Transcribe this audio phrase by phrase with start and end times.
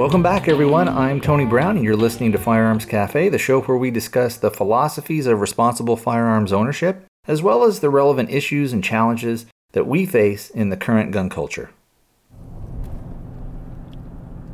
[0.00, 0.88] Welcome back, everyone.
[0.88, 4.50] I'm Tony Brown, and you're listening to Firearms Cafe, the show where we discuss the
[4.50, 10.06] philosophies of responsible firearms ownership, as well as the relevant issues and challenges that we
[10.06, 11.68] face in the current gun culture.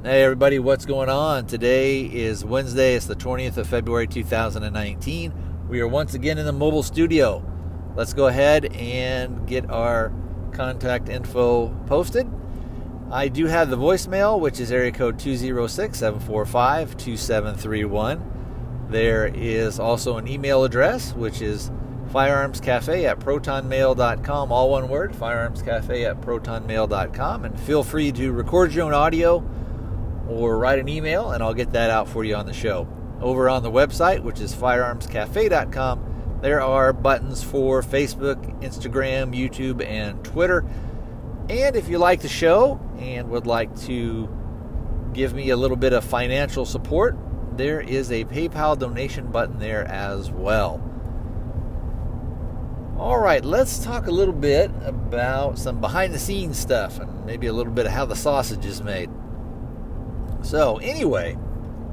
[0.02, 1.46] Hey everybody, what's going on?
[1.46, 5.32] Today is Wednesday, it's the 20th of February 2019.
[5.68, 7.40] We are once again in the mobile studio.
[7.94, 10.12] Let's go ahead and get our
[10.50, 12.28] contact info posted.
[13.10, 18.88] I do have the voicemail, which is area code 206 745 2731.
[18.90, 21.70] There is also an email address, which is
[22.12, 27.44] firearmscafe at protonmail.com, all one word, firearmscafe at protonmail.com.
[27.44, 29.44] And feel free to record your own audio
[30.28, 32.88] or write an email, and I'll get that out for you on the show.
[33.20, 40.22] Over on the website, which is firearmscafe.com, there are buttons for Facebook, Instagram, YouTube, and
[40.24, 40.64] Twitter.
[41.48, 44.28] And if you like the show and would like to
[45.12, 47.16] give me a little bit of financial support,
[47.56, 50.82] there is a PayPal donation button there as well.
[52.98, 57.46] All right, let's talk a little bit about some behind the scenes stuff and maybe
[57.46, 59.10] a little bit of how the sausage is made.
[60.42, 61.36] So, anyway,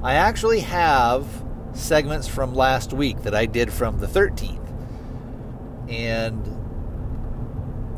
[0.02, 1.26] I actually have
[1.74, 4.60] segments from last week that I did from the 13th.
[5.88, 6.53] And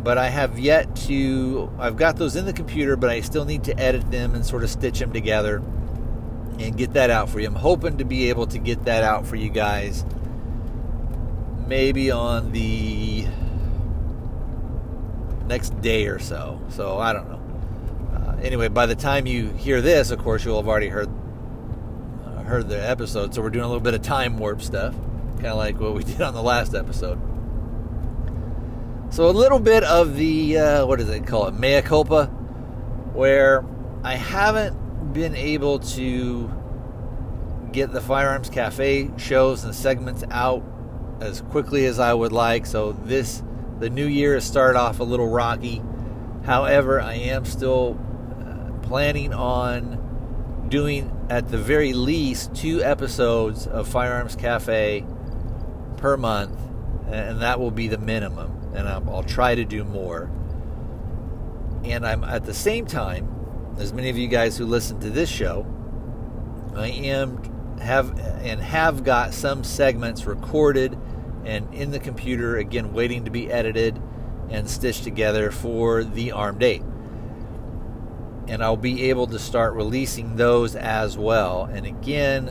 [0.06, 3.64] but I have yet to I've got those in the computer, but I still need
[3.64, 5.56] to edit them and sort of stitch them together
[6.60, 7.48] and get that out for you.
[7.48, 10.04] I'm hoping to be able to get that out for you guys
[11.66, 13.26] maybe on the
[15.48, 16.60] next day or so.
[16.68, 17.36] So, I don't know
[18.44, 21.08] anyway, by the time you hear this, of course, you'll have already heard
[22.24, 23.34] uh, heard the episode.
[23.34, 24.94] So we're doing a little bit of time warp stuff,
[25.34, 27.18] kind of like what we did on the last episode.
[29.10, 32.26] So a little bit of the uh, what do they call it, mea culpa,
[33.14, 33.64] where
[34.02, 36.50] I haven't been able to
[37.72, 40.62] get the firearms cafe shows and segments out
[41.20, 42.66] as quickly as I would like.
[42.66, 43.42] So this
[43.78, 45.82] the new year has started off a little rocky.
[46.44, 47.98] However, I am still
[48.86, 55.04] planning on doing at the very least two episodes of Firearms Cafe
[55.96, 56.58] per month,
[57.08, 58.55] and that will be the minimum.
[58.76, 60.30] And I'll, I'll try to do more.
[61.84, 63.28] And I'm at the same time,
[63.78, 65.66] as many of you guys who listen to this show,
[66.74, 70.98] I am have and have got some segments recorded
[71.44, 74.00] and in the computer again waiting to be edited
[74.48, 76.82] and stitched together for the armed ape
[78.48, 81.64] and I'll be able to start releasing those as well.
[81.64, 82.48] And again,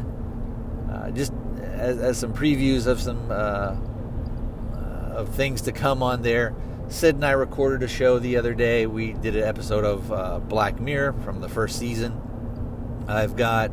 [0.92, 3.76] uh, just as, as, some previews of some uh,
[5.16, 6.54] of things to come on there.
[6.88, 8.86] Sid and I recorded a show the other day.
[8.86, 12.22] We did an episode of uh, Black Mirror from the first season.
[13.08, 13.72] I've got,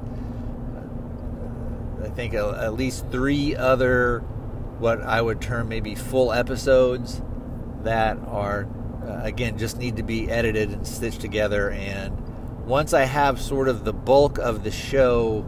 [2.03, 4.20] I think, at least three other
[4.78, 7.22] what I would term maybe full episodes
[7.84, 8.66] that are
[9.06, 12.16] uh, again just need to be edited and stitched together and
[12.66, 15.44] once i have sort of the bulk of the show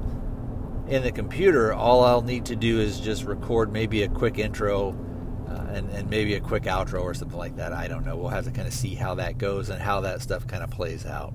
[0.89, 4.91] in the computer all i'll need to do is just record maybe a quick intro
[4.91, 5.14] uh,
[5.75, 7.73] and, and maybe a quick outro or something like that.
[7.73, 8.17] I don't know.
[8.17, 10.71] We'll have to kind of see how that goes and how that stuff kind of
[10.71, 11.35] plays out.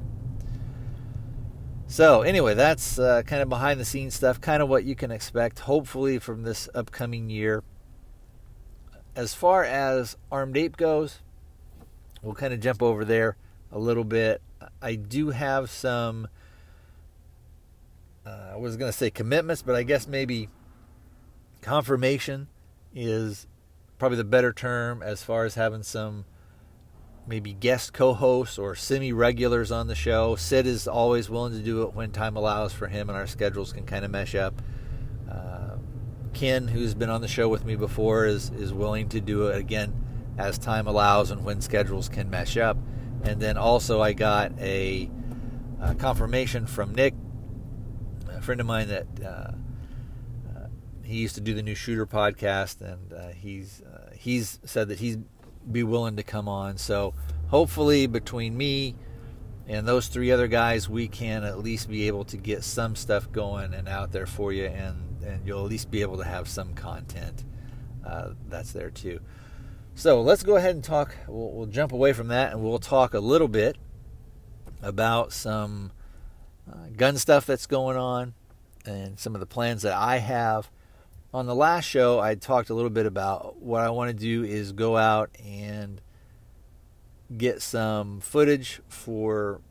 [1.87, 5.09] So anyway that's uh, kind of behind the scenes stuff kind of what you can
[5.09, 7.63] expect hopefully from this upcoming year.
[9.15, 11.19] As far as armed ape goes
[12.21, 13.35] we'll kind of jump over there
[13.71, 14.41] a little bit.
[14.81, 16.27] I do have some,
[18.25, 20.49] uh, I was going to say commitments, but I guess maybe
[21.61, 22.47] confirmation
[22.93, 23.47] is
[23.99, 26.25] probably the better term as far as having some
[27.27, 30.35] maybe guest co-hosts or semi-regulars on the show.
[30.35, 33.71] Sid is always willing to do it when time allows for him and our schedules
[33.71, 34.59] can kind of mesh up.
[35.29, 35.75] Uh,
[36.33, 39.57] Ken, who's been on the show with me before, is is willing to do it
[39.57, 39.93] again
[40.39, 42.77] as time allows and when schedules can mesh up.
[43.23, 45.09] And then also, I got a,
[45.81, 47.13] a confirmation from Nick,
[48.31, 50.67] a friend of mine that uh, uh,
[51.03, 53.81] he used to do the new Shooter podcast, and uh, he's
[54.19, 55.23] he's said that he'd
[55.71, 56.77] be willing to come on.
[56.77, 57.13] So
[57.47, 58.95] hopefully, between me
[59.67, 63.31] and those three other guys, we can at least be able to get some stuff
[63.31, 66.47] going and out there for you, and and you'll at least be able to have
[66.47, 67.45] some content
[68.05, 69.19] uh, that's there too.
[69.95, 71.15] So let's go ahead and talk.
[71.27, 73.77] We'll, we'll, jump away from that and we'll talk a little bit
[74.81, 75.91] about some
[76.71, 78.33] uh, gun stuff that's going on
[78.85, 80.71] and some of the plans that I have.
[81.31, 84.43] On the last show, I talked a little bit about what I want to do
[84.43, 86.01] is go out and
[87.37, 89.61] get some footage for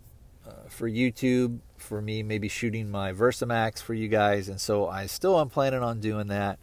[0.46, 5.06] uh, for YouTube for me, maybe shooting my Versamax for you guys, and so I
[5.06, 6.60] still am planning on doing that.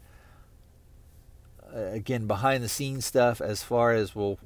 [1.74, 4.38] Again, behind the scenes stuff as far as well.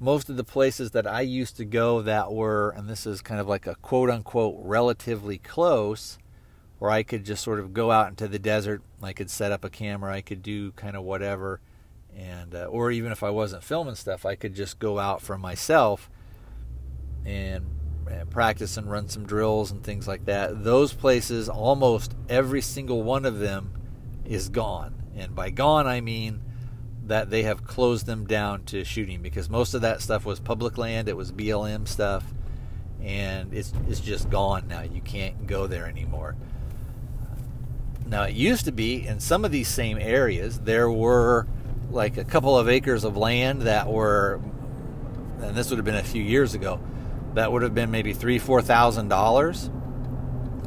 [0.00, 3.40] Most of the places that I used to go that were, and this is kind
[3.40, 6.18] of like a quote unquote relatively close,
[6.82, 8.82] where I could just sort of go out into the desert.
[9.00, 10.12] I could set up a camera.
[10.12, 11.60] I could do kind of whatever,
[12.12, 15.38] and uh, or even if I wasn't filming stuff, I could just go out for
[15.38, 16.10] myself
[17.24, 17.66] and,
[18.10, 20.64] and practice and run some drills and things like that.
[20.64, 23.74] Those places, almost every single one of them,
[24.24, 25.04] is gone.
[25.14, 26.42] And by gone, I mean
[27.04, 30.76] that they have closed them down to shooting because most of that stuff was public
[30.76, 31.08] land.
[31.08, 32.24] It was BLM stuff,
[33.00, 34.82] and it's it's just gone now.
[34.82, 36.34] You can't go there anymore.
[38.12, 41.46] Now, it used to be in some of these same areas, there were
[41.90, 44.38] like a couple of acres of land that were,
[45.40, 46.78] and this would have been a few years ago,
[47.32, 49.70] that would have been maybe three, four thousand dollars,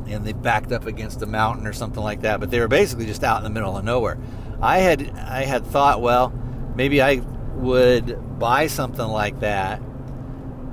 [0.07, 2.39] and they backed up against a mountain or something like that.
[2.39, 4.17] But they were basically just out in the middle of nowhere.
[4.59, 6.33] I had I had thought, well,
[6.75, 7.17] maybe I
[7.57, 9.83] would buy something like that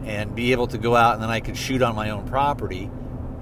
[0.07, 2.91] and be able to go out and then I could shoot on my own property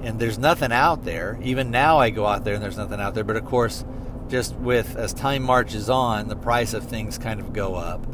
[0.02, 1.38] and there's nothing out there.
[1.42, 3.24] Even now, I go out there and there's nothing out there.
[3.24, 3.84] But of course,
[4.28, 8.06] just with as time marches on, the price of things kind of go up.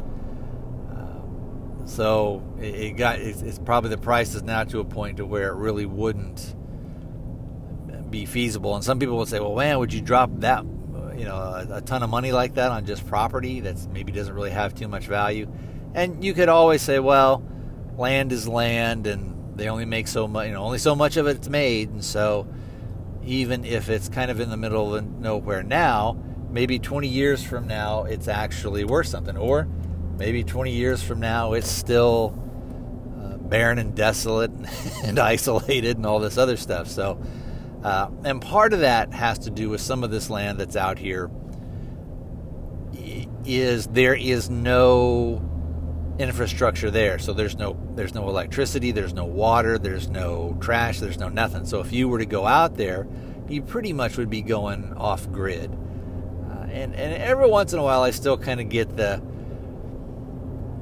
[0.91, 5.17] Um, so it, it got it's, it's, probably the price is now to a point
[5.17, 6.55] to where it really wouldn't
[8.09, 8.75] be feasible.
[8.75, 10.63] And some people would say, "Well, man, would you drop that,
[11.15, 14.33] you know, a, a ton of money like that on just property that maybe doesn't
[14.33, 15.51] really have too much value?"
[15.93, 17.43] And you could always say, "Well,
[17.97, 21.27] land is land, and they only make so much, you know, only so much of
[21.27, 22.47] it's made, and so
[23.25, 26.17] even if it's kind of in the middle of nowhere now,
[26.49, 29.67] maybe 20 years from now it's actually worth something, or
[30.17, 32.33] maybe 20 years from now it's still
[33.19, 34.51] uh, barren and desolate
[35.03, 36.87] and isolated and all this other stuff.
[36.87, 37.21] So,
[37.83, 40.99] uh, and part of that has to do with some of this land that's out
[40.99, 41.29] here.
[43.45, 45.46] Is there is no
[46.19, 47.19] infrastructure there.
[47.19, 51.65] So there's no there's no electricity, there's no water, there's no trash, there's no nothing.
[51.65, 53.07] So if you were to go out there,
[53.47, 55.71] you pretty much would be going off grid.
[56.49, 59.21] Uh, and and every once in a while, I still kind of get the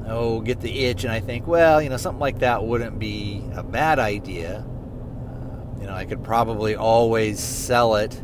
[0.08, 3.44] oh get the itch, and I think, well, you know, something like that wouldn't be
[3.54, 4.66] a bad idea.
[4.66, 8.22] Uh, you know, I could probably always sell it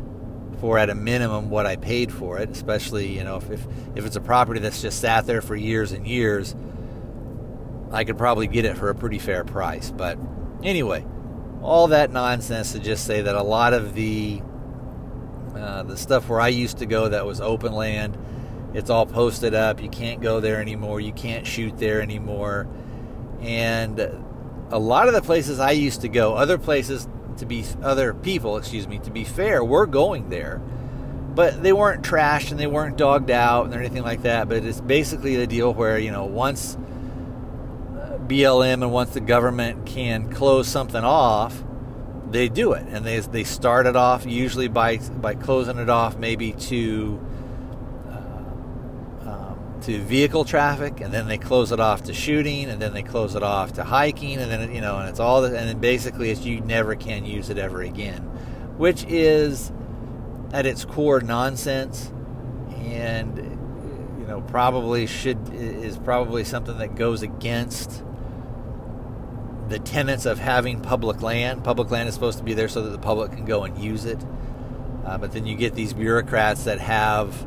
[0.60, 3.66] for at a minimum what I paid for it, especially you know if, if,
[3.96, 6.54] if it's a property that's just sat there for years and years
[7.92, 9.90] I could probably get it for a pretty fair price.
[9.90, 10.18] But
[10.62, 11.04] anyway,
[11.62, 14.42] all that nonsense to just say that a lot of the
[15.54, 18.16] uh, the stuff where I used to go that was open land,
[18.74, 19.82] it's all posted up.
[19.82, 21.00] You can't go there anymore.
[21.00, 22.66] You can't shoot there anymore.
[23.42, 24.00] And
[24.70, 27.06] a lot of the places I used to go, other places
[27.36, 30.60] to be other people, excuse me, to be fair, were going there.
[31.34, 34.48] But they weren't trashed and they weren't dogged out and anything like that.
[34.48, 36.76] But it's basically the deal where, you know, once
[38.28, 41.62] BLM and once the government can close something off,
[42.32, 46.16] they do it, and they they start it off usually by by closing it off
[46.16, 47.20] maybe to
[48.10, 52.94] uh, um, to vehicle traffic, and then they close it off to shooting, and then
[52.94, 55.68] they close it off to hiking, and then you know, and it's all, the, and
[55.68, 58.22] then basically it's you never can use it ever again,
[58.78, 59.70] which is
[60.52, 62.10] at its core nonsense,
[62.78, 63.36] and
[64.18, 68.02] you know probably should is probably something that goes against
[69.72, 71.64] the tenets of having public land.
[71.64, 74.04] Public land is supposed to be there so that the public can go and use
[74.04, 74.18] it.
[75.04, 77.46] Uh, but then you get these bureaucrats that have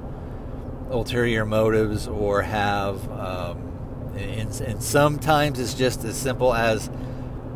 [0.89, 6.87] ulterior motives or have, um, and, and sometimes it's just as simple as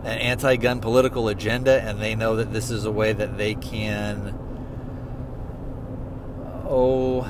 [0.04, 3.56] an anti gun political agenda, and they know that this is a way that they
[3.56, 4.38] can,
[6.66, 7.30] oh,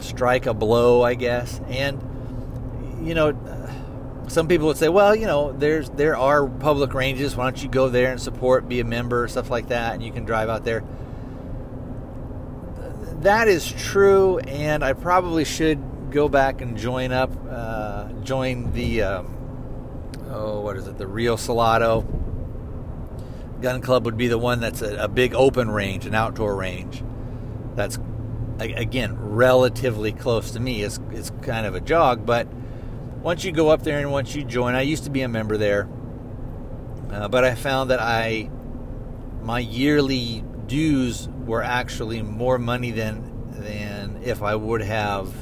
[0.00, 1.60] strike a blow, I guess.
[1.68, 2.00] And,
[3.02, 3.32] you know,
[4.28, 7.36] some people would say, well, you know, there's there are public ranges.
[7.36, 10.12] Why don't you go there and support, be a member, stuff like that, and you
[10.12, 10.84] can drive out there.
[13.20, 19.02] That is true, and I probably should go back and join up, uh, join the
[19.02, 19.36] um,
[20.30, 22.02] oh, what is it, the Rio Salado
[23.60, 27.02] Gun Club would be the one that's a, a big open range, an outdoor range.
[27.74, 27.98] That's
[28.58, 30.82] again relatively close to me.
[30.82, 32.46] It's it's kind of a jog, but
[33.24, 35.56] once you go up there and once you join, I used to be a member
[35.56, 35.88] there,
[37.10, 38.50] uh, but I found that I
[39.40, 45.34] my yearly dues were actually more money than than if I would have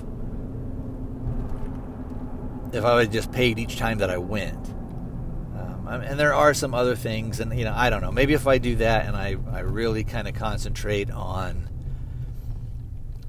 [2.73, 4.69] if I would just paid each time that I went.
[5.89, 8.13] and there are some other things, and you know, I don't know.
[8.13, 11.69] Maybe if I do that and I, I really kind of concentrate on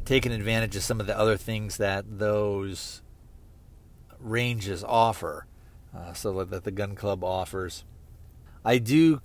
[0.05, 3.02] taking advantage of some of the other things that those
[4.23, 5.45] ranges offer,
[5.95, 7.83] uh, so that the gun club offers.
[8.65, 9.21] I do.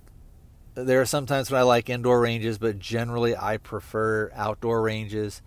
[0.75, 5.41] There are sometimes when I like indoor ranges, but generally I prefer outdoor ranges.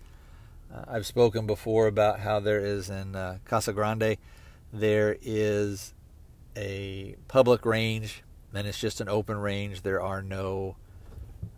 [0.73, 4.17] Uh, I've spoken before about how there is in uh, Casa Grande,
[4.73, 5.93] there is
[6.57, 9.83] a public range, and it's just an open range.
[9.83, 10.75] There are no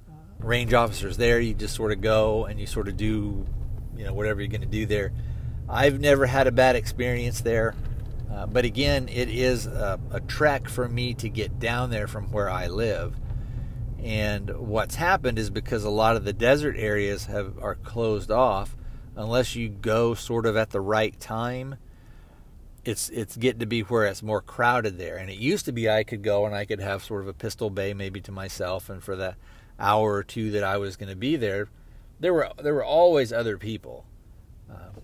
[0.09, 1.39] uh, range officers there.
[1.39, 3.45] You just sort of go and you sort of do,
[3.95, 5.13] you know, whatever you're going to do there.
[5.67, 7.75] I've never had a bad experience there.
[8.31, 12.31] Uh, but again, it is a, a trek for me to get down there from
[12.31, 13.15] where I live.
[14.03, 18.75] And what's happened is because a lot of the desert areas have are closed off,
[19.15, 21.75] unless you go sort of at the right time,
[22.83, 25.17] it's it's getting to be where it's more crowded there.
[25.17, 27.33] And it used to be I could go and I could have sort of a
[27.33, 29.35] pistol bay maybe to myself, and for the
[29.79, 31.69] hour or two that I was going to be there,
[32.19, 34.05] there were there were always other people,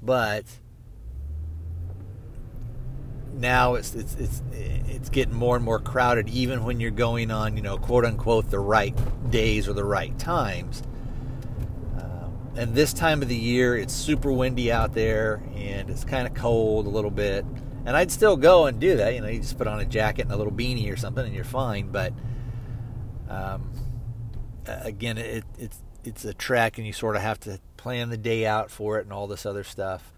[0.01, 0.45] but
[3.33, 7.55] now it's it's it's it's getting more and more crowded even when you're going on
[7.55, 8.95] you know quote unquote the right
[9.31, 10.83] days or the right times.
[11.97, 16.27] Um, and this time of the year it's super windy out there and it's kind
[16.27, 17.45] of cold a little bit.
[17.83, 20.23] And I'd still go and do that you know you just put on a jacket
[20.23, 21.91] and a little beanie or something and you're fine.
[21.91, 22.13] But
[23.29, 23.71] um,
[24.65, 28.45] again it, it's it's a track and you sort of have to plan the day
[28.45, 30.13] out for it and all this other stuff.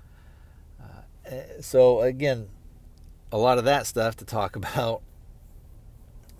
[0.82, 2.50] Uh, so again
[3.32, 5.02] a lot of that stuff to talk about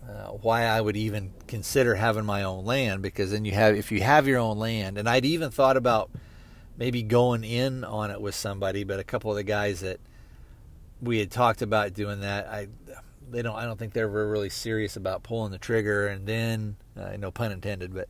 [0.08, 3.90] uh, why I would even consider having my own land because then you have if
[3.90, 6.12] you have your own land and I'd even thought about
[6.78, 10.02] maybe going in on it with somebody but a couple of the guys that
[11.02, 12.68] we had talked about doing that I
[13.32, 17.16] they don't I don't think they're really serious about pulling the trigger and then uh,
[17.18, 18.10] no pun intended but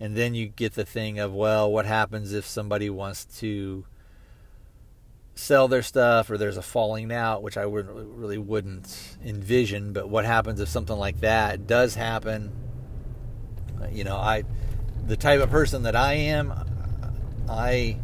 [0.00, 3.84] and then you get the thing of well what happens if somebody wants to
[5.38, 9.92] sell their stuff or there's a falling out, which I would, really wouldn't envision.
[9.92, 12.50] But what happens if something like that does happen?
[13.80, 14.42] Uh, you know, I,
[15.06, 16.52] the type of person that I am,
[17.48, 17.98] I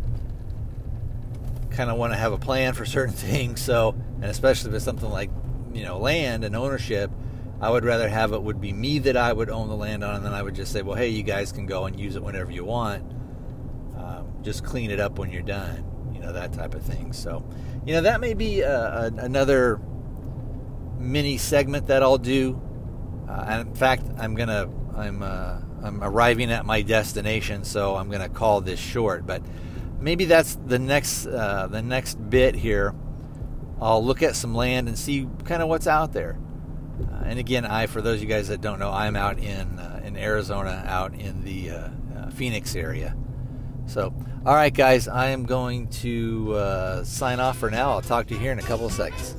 [1.72, 3.60] kind of want to have a plan for certain things.
[3.60, 5.30] So, and especially if it's something like,
[5.72, 7.10] you know, land and ownership,
[7.60, 10.16] I would rather have it would be me that I would own the land on,
[10.16, 12.22] and then I would just say, well, hey, you guys can go and use it
[12.22, 13.04] whenever you want.
[13.96, 17.12] Um, just clean it up when you're done you know that type of thing.
[17.12, 17.44] So,
[17.84, 19.80] you know, that may be a, a, another
[20.98, 22.60] mini segment that I'll do.
[23.28, 28.08] Uh, and in fact, I'm gonna I'm uh, I'm arriving at my destination, so I'm
[28.08, 29.26] gonna call this short.
[29.26, 29.42] But
[30.00, 32.94] maybe that's the next uh, the next bit here.
[33.80, 36.38] I'll look at some land and see kind of what's out there.
[37.00, 39.78] Uh, and again, I for those of you guys that don't know, I'm out in
[39.78, 41.88] uh, in Arizona, out in the uh,
[42.30, 43.16] Phoenix area.
[43.86, 44.14] So,
[44.46, 47.90] all right, guys, I am going to uh, sign off for now.
[47.90, 49.36] I'll talk to you here in a couple of seconds.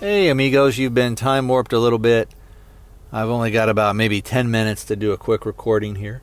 [0.00, 2.30] Hey, amigos, you've been time warped a little bit.
[3.12, 6.22] I've only got about maybe 10 minutes to do a quick recording here.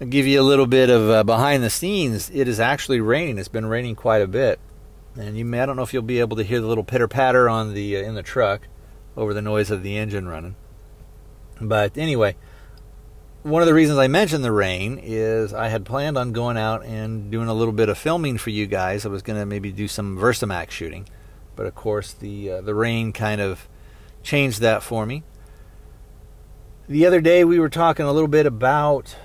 [0.00, 2.30] I'll give you a little bit of uh, behind the scenes.
[2.30, 3.38] It is actually raining.
[3.38, 4.60] It's been raining quite a bit
[5.18, 7.08] and you may, I don't know if you'll be able to hear the little pitter
[7.08, 8.68] patter on the uh, in the truck
[9.16, 10.56] over the noise of the engine running.
[11.60, 12.36] But anyway,
[13.42, 16.84] one of the reasons I mentioned the rain is I had planned on going out
[16.84, 19.06] and doing a little bit of filming for you guys.
[19.06, 21.08] I was going to maybe do some Versamax shooting,
[21.54, 23.68] but of course the uh, the rain kind of
[24.22, 25.22] changed that for me.
[26.88, 29.16] The other day we were talking a little bit about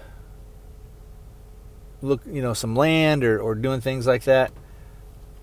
[2.01, 4.51] look, you know, some land or, or doing things like that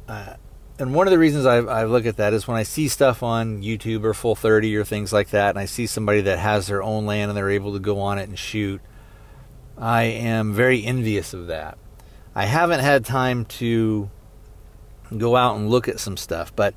[0.08, 0.34] uh,
[0.78, 3.22] and one of the reasons I, I look at that is when I see stuff
[3.22, 6.68] on YouTube or Full 30 or things like that, and I see somebody that has
[6.68, 8.80] their own land and they're able to go on it and shoot,
[9.76, 11.78] I am very envious of that.
[12.34, 14.08] I haven't had time to
[15.16, 16.74] go out and look at some stuff, but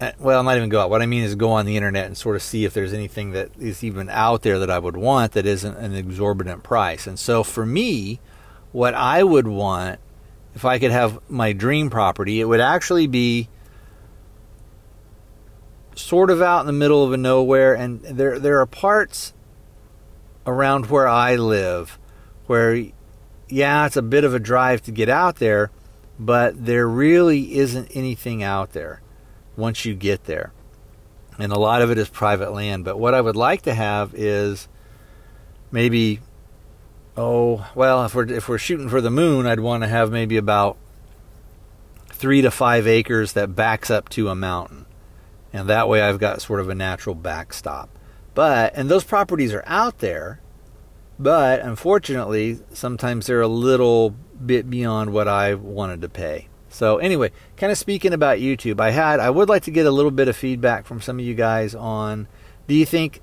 [0.00, 0.90] uh, well, not even go out.
[0.90, 3.30] What I mean is go on the internet and sort of see if there's anything
[3.30, 7.06] that is even out there that I would want that isn't an exorbitant price.
[7.06, 8.18] And so for me,
[8.74, 10.00] what I would want
[10.52, 13.48] if I could have my dream property, it would actually be
[15.94, 19.32] sort of out in the middle of nowhere and there there are parts
[20.44, 22.00] around where I live
[22.46, 22.86] where
[23.48, 25.70] yeah, it's a bit of a drive to get out there,
[26.18, 29.02] but there really isn't anything out there
[29.56, 30.52] once you get there.
[31.38, 34.14] And a lot of it is private land, but what I would like to have
[34.16, 34.66] is
[35.70, 36.18] maybe
[37.16, 40.36] oh well, if we're if we're shooting for the moon, I'd want to have maybe
[40.36, 40.76] about
[42.10, 44.86] three to five acres that backs up to a mountain,
[45.52, 47.88] and that way I've got sort of a natural backstop.
[48.34, 50.40] But and those properties are out there,
[51.18, 54.10] but unfortunately, sometimes they're a little
[54.44, 56.48] bit beyond what I wanted to pay.
[56.68, 59.92] So anyway, kind of speaking about YouTube, I had I would like to get a
[59.92, 62.26] little bit of feedback from some of you guys on
[62.66, 63.20] do you think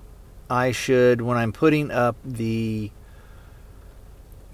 [0.50, 2.91] I should when I'm putting up the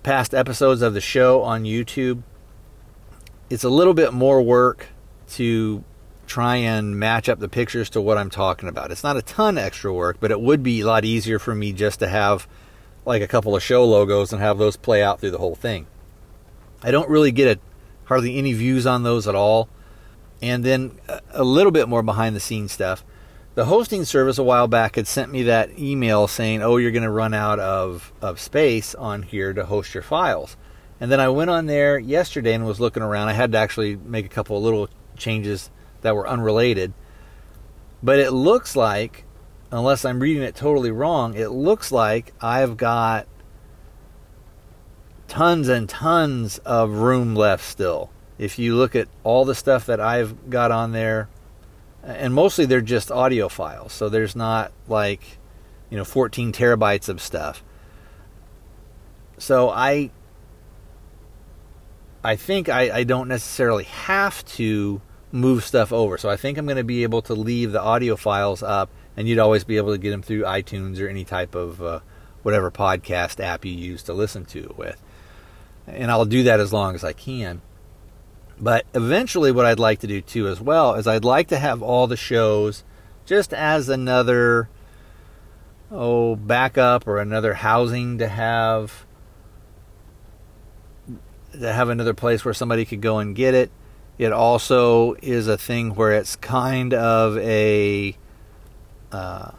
[0.07, 2.23] past episodes of the show on YouTube
[3.49, 4.87] it's a little bit more work
[5.31, 5.83] to
[6.25, 8.89] try and match up the pictures to what I'm talking about.
[8.89, 11.73] It's not a ton extra work, but it would be a lot easier for me
[11.73, 12.47] just to have
[13.05, 15.87] like a couple of show logos and have those play out through the whole thing.
[16.81, 17.59] I don't really get a,
[18.05, 19.67] hardly any views on those at all.
[20.41, 20.99] And then
[21.31, 23.03] a little bit more behind the scenes stuff.
[23.57, 27.01] The hosting service a while back had sent me that email saying, "Oh, you're going
[27.01, 30.55] to run out of of space on here to host your files."
[31.01, 33.29] And then I went on there yesterday and was looking around.
[33.29, 35.71] I had to actually make a couple of little changes
[36.01, 36.93] that were unrelated.
[38.03, 39.23] But it looks like,
[39.71, 43.25] unless I'm reading it totally wrong, it looks like I've got
[45.27, 48.11] tons and tons of room left still.
[48.37, 51.27] If you look at all the stuff that I've got on there,
[52.03, 55.21] and mostly they're just audio files, so there's not like,
[55.89, 57.63] you know, 14 terabytes of stuff.
[59.37, 60.11] So I
[62.23, 65.01] I think I, I don't necessarily have to
[65.31, 66.17] move stuff over.
[66.17, 69.27] So I think I'm going to be able to leave the audio files up, and
[69.27, 71.99] you'd always be able to get them through iTunes or any type of uh,
[72.43, 75.01] whatever podcast app you use to listen to it with.
[75.85, 77.61] And I'll do that as long as I can.
[78.59, 81.83] But eventually, what I'd like to do too, as well, is I'd like to have
[81.83, 82.83] all the shows
[83.25, 84.69] just as another
[85.91, 89.05] oh backup or another housing to have
[91.51, 93.71] to have another place where somebody could go and get it.
[94.17, 98.17] It also is a thing where it's kind of a
[99.11, 99.51] uh,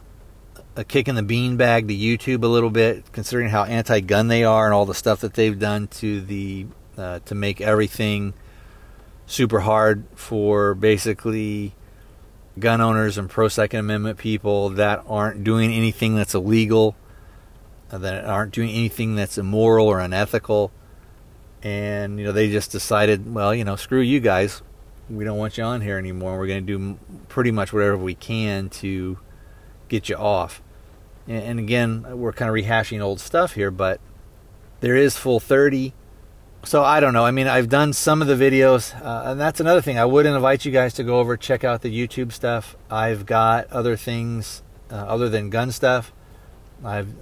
[0.75, 4.43] a kick in the bean bag to YouTube a little bit, considering how anti-gun they
[4.43, 8.33] are and all the stuff that they've done to the uh, to make everything
[9.29, 11.75] super hard for basically
[12.57, 16.95] gun owners and pro Second Amendment people that aren't doing anything that's illegal,
[17.89, 20.71] that aren't doing anything that's immoral or unethical
[21.61, 24.61] and you know they just decided, well, you know, screw you guys,
[25.09, 26.37] we don't want you on here anymore.
[26.37, 29.17] We're going to do pretty much whatever we can to
[29.87, 30.61] get you off.
[31.27, 33.99] And, again, we're kind of rehashing old stuff here, but
[34.79, 35.93] there is full 30.
[36.65, 37.25] So I don't know.
[37.25, 39.97] I mean, I've done some of the videos, uh, and that's another thing.
[39.97, 42.75] I would invite you guys to go over check out the YouTube stuff.
[42.91, 46.11] I've got other things uh, other than gun stuff.
[46.83, 47.13] I've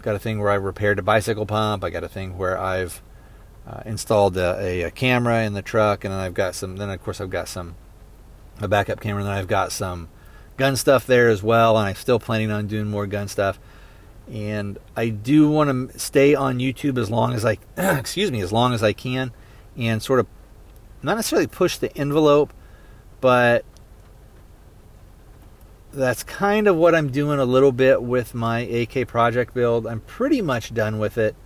[0.00, 1.84] got a thing where I repaired a bicycle pump.
[1.84, 3.02] I got a thing where I've
[3.66, 6.76] uh, installed a, a, camera in the truck, and then I've got some.
[6.76, 7.76] Then of course I've got some
[8.60, 10.08] a backup camera, and then I've got some
[10.56, 13.58] gun stuff there as well, and I'm still planning on doing more gun stuff.
[14.30, 18.52] And I do want to stay on YouTube as long as I, excuse me, as
[18.52, 19.32] long as I can,
[19.76, 20.26] and sort of
[21.02, 22.52] not necessarily push the envelope,
[23.20, 23.64] but
[25.92, 29.86] that's kind of what I'm doing a little bit with my AK project build.
[29.86, 31.36] I'm pretty much done with it.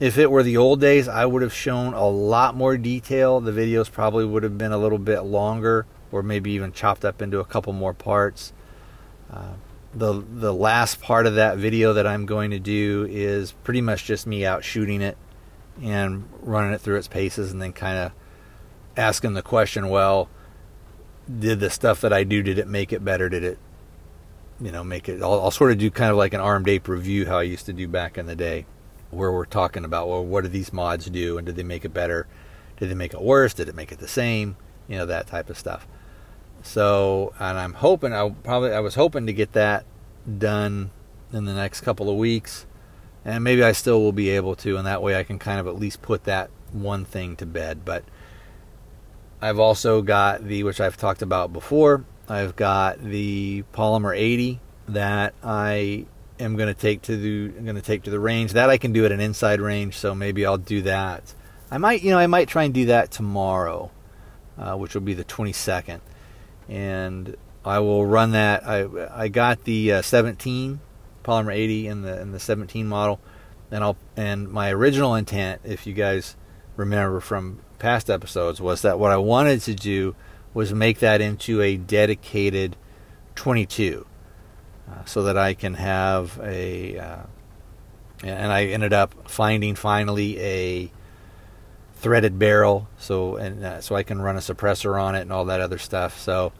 [0.00, 3.40] If it were the old days, I would have shown a lot more detail.
[3.40, 7.20] The videos probably would have been a little bit longer or maybe even chopped up
[7.20, 8.52] into a couple more parts.
[9.30, 9.54] Uh,
[9.94, 14.04] the the last part of that video that I'm going to do is pretty much
[14.04, 15.16] just me out shooting it
[15.82, 18.12] and running it through its paces and then kind of
[18.96, 20.28] asking the question, well,
[21.38, 23.28] did the stuff that I do did it make it better?
[23.28, 23.58] Did it
[24.60, 26.88] you know make it I'll, I'll sort of do kind of like an armed ape
[26.88, 28.66] review how I used to do back in the day
[29.10, 31.94] where we're talking about well what do these mods do and did they make it
[31.94, 32.26] better?
[32.78, 33.54] Did they make it worse?
[33.54, 34.56] Did it make it the same?
[34.86, 35.86] You know that type of stuff
[36.68, 39.84] so and i'm hoping i probably i was hoping to get that
[40.38, 40.90] done
[41.32, 42.66] in the next couple of weeks
[43.24, 45.66] and maybe i still will be able to and that way i can kind of
[45.66, 48.04] at least put that one thing to bed but
[49.40, 55.34] i've also got the which i've talked about before i've got the polymer 80 that
[55.42, 56.04] i
[56.40, 58.52] am going to take to the going to take to the range.
[58.52, 61.34] That I can do at an inside range, so maybe I'll do that.
[61.70, 63.90] I might, you know, I might try and do that tomorrow,
[64.56, 66.00] uh, which will be the 22nd,
[66.68, 68.66] and I will run that.
[68.66, 70.80] I I got the uh, 17
[71.22, 73.20] polymer 80 in the in the 17 model,
[73.70, 76.36] and I'll and my original intent, if you guys
[76.76, 80.14] remember from past episodes, was that what I wanted to do
[80.54, 82.76] was make that into a dedicated
[83.34, 84.06] 22
[84.90, 87.22] uh, so that I can have a uh,
[88.24, 90.92] and I ended up finding finally a
[91.94, 95.44] threaded barrel, so and uh, so I can run a suppressor on it and all
[95.46, 96.18] that other stuff.
[96.18, 96.52] So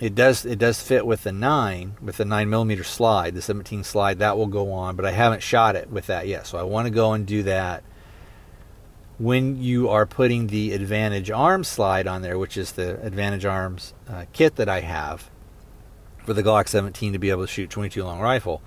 [0.00, 3.84] it does it does fit with the nine with the nine millimeter slide, the 17
[3.84, 6.46] slide that will go on, but I haven't shot it with that yet.
[6.46, 7.82] So I want to go and do that
[9.18, 13.94] when you are putting the Advantage Arms slide on there, which is the Advantage Arms
[14.08, 15.30] uh, kit that I have
[16.24, 18.62] for the Glock 17 to be able to shoot 22 long rifle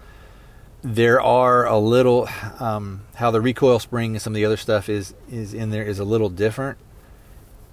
[0.84, 2.28] there are a little
[2.60, 5.84] um, how the recoil spring and some of the other stuff is is in there
[5.84, 6.78] is a little different,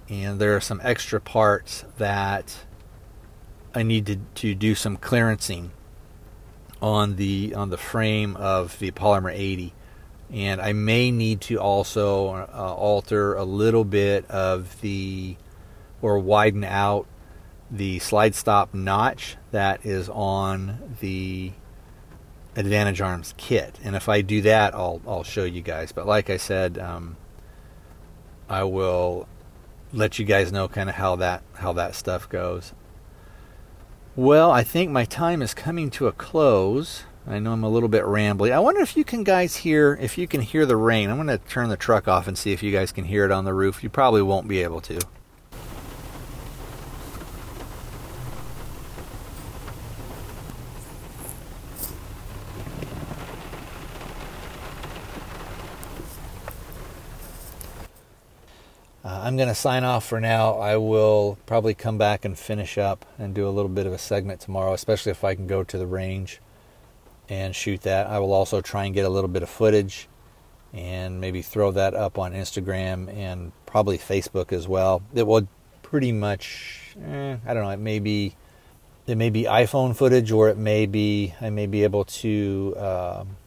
[0.07, 2.55] and there are some extra parts that
[3.73, 5.69] I need to, to do some clearancing
[6.81, 9.73] on the on the frame of the Polymer 80,
[10.31, 15.35] and I may need to also uh, alter a little bit of the
[16.01, 17.07] or widen out
[17.71, 21.51] the slide stop notch that is on the
[22.55, 23.79] Advantage Arms kit.
[23.83, 25.91] And if I do that, I'll I'll show you guys.
[25.91, 27.17] But like I said, um,
[28.49, 29.27] I will
[29.93, 32.73] let you guys know kind of how that how that stuff goes.
[34.15, 37.03] Well, I think my time is coming to a close.
[37.27, 38.51] I know I'm a little bit rambly.
[38.51, 41.09] I wonder if you can guys hear if you can hear the rain.
[41.09, 43.31] I'm going to turn the truck off and see if you guys can hear it
[43.31, 43.83] on the roof.
[43.83, 44.99] You probably won't be able to.
[59.21, 60.53] I'm going to sign off for now.
[60.53, 63.97] I will probably come back and finish up and do a little bit of a
[63.97, 66.39] segment tomorrow, especially if I can go to the range
[67.27, 68.07] and shoot that.
[68.07, 70.07] I will also try and get a little bit of footage
[70.73, 75.01] and maybe throw that up on Instagram and probably Facebook as well.
[75.13, 75.47] It will
[75.81, 78.35] pretty much, eh, I don't know, it may be.
[79.07, 83.37] It may be iPhone footage, or it may be I may be able to um,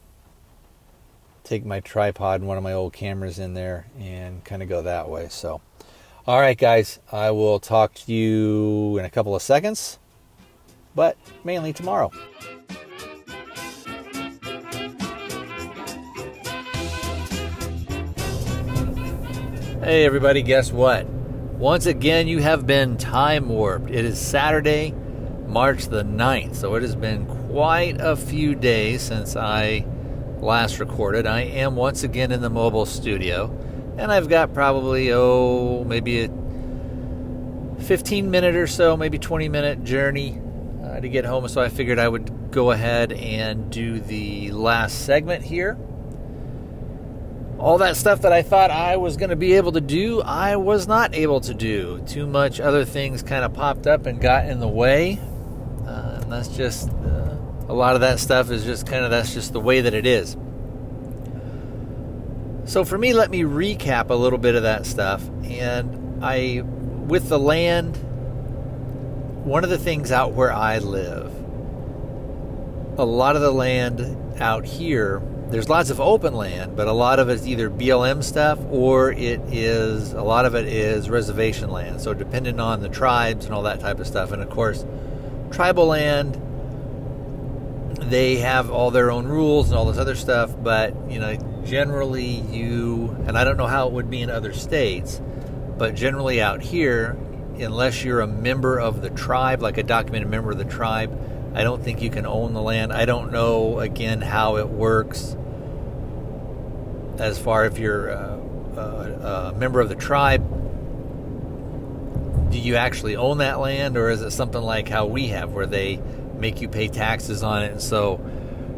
[1.43, 4.81] take my tripod and one of my old cameras in there and kind of go
[4.81, 5.27] that way.
[5.29, 5.61] So,
[6.25, 9.99] all right, guys, I will talk to you in a couple of seconds,
[10.95, 12.11] but mainly tomorrow.
[19.83, 21.05] Hey, everybody, guess what?
[21.07, 23.89] Once again, you have been time warped.
[23.89, 24.93] It is Saturday,
[25.45, 29.85] March the 9th, so it has been quite a few days since I
[30.43, 33.45] last recorded, I am once again in the mobile studio,
[33.97, 36.29] and I've got probably, oh, maybe a
[37.83, 40.39] 15 minute or so, maybe 20 minute journey
[40.83, 41.47] uh, to get home.
[41.47, 45.77] So I figured I would go ahead and do the last segment here.
[47.59, 50.57] All that stuff that I thought I was going to be able to do, I
[50.57, 52.03] was not able to do.
[52.05, 55.19] Too much other things kind of popped up and got in the way.
[55.85, 57.22] Uh, and that's just uh,
[57.73, 60.05] a lot of that stuff is just kind of that's just the way that it
[60.05, 60.37] is.
[62.65, 65.27] So for me, let me recap a little bit of that stuff.
[65.43, 67.95] And I, with the land,
[69.43, 71.33] one of the things out where I live,
[72.99, 77.17] a lot of the land out here, there's lots of open land, but a lot
[77.17, 82.01] of it's either BLM stuff or it is, a lot of it is reservation land.
[82.01, 84.31] So depending on the tribes and all that type of stuff.
[84.31, 84.85] And of course,
[85.49, 86.39] tribal land
[87.99, 92.25] they have all their own rules and all this other stuff, but you know, generally
[92.25, 95.21] you and I don't know how it would be in other states,
[95.77, 97.17] but generally out here,
[97.57, 101.17] unless you're a member of the tribe, like a documented member of the tribe,
[101.55, 102.91] I don't think you can own the land.
[102.91, 105.37] I don't know again how it works
[107.19, 108.39] as far if you're a,
[108.75, 110.49] a, a member of the tribe.
[112.51, 115.65] Do you actually own that land, or is it something like how we have, where
[115.65, 115.99] they
[116.35, 117.71] make you pay taxes on it.
[117.71, 118.17] And so,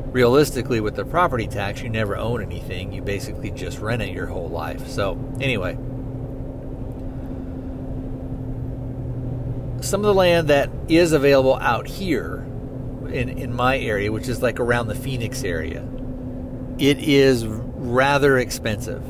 [0.08, 2.94] realistically, with the property tax, you never own anything.
[2.94, 4.88] You basically just rent it your whole life.
[4.88, 5.78] So, anyway,
[9.82, 12.38] some of the land that is available out here
[13.08, 15.88] in, in my area, which is like around the Phoenix area,
[16.78, 19.04] it is rather expensive.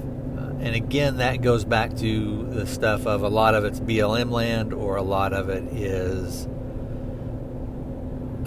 [0.61, 4.73] And again, that goes back to the stuff of a lot of it's BLM land
[4.73, 6.47] or a lot of it is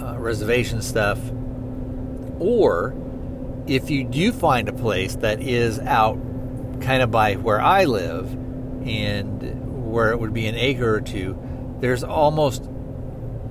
[0.01, 1.19] uh, reservation stuff,
[2.39, 2.95] or
[3.67, 6.17] if you do find a place that is out
[6.81, 8.31] kind of by where I live
[8.87, 11.37] and where it would be an acre or two,
[11.79, 12.63] there's almost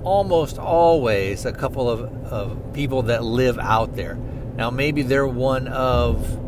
[0.03, 4.15] almost always a couple of, of people that live out there.
[4.55, 6.39] Now maybe they're one of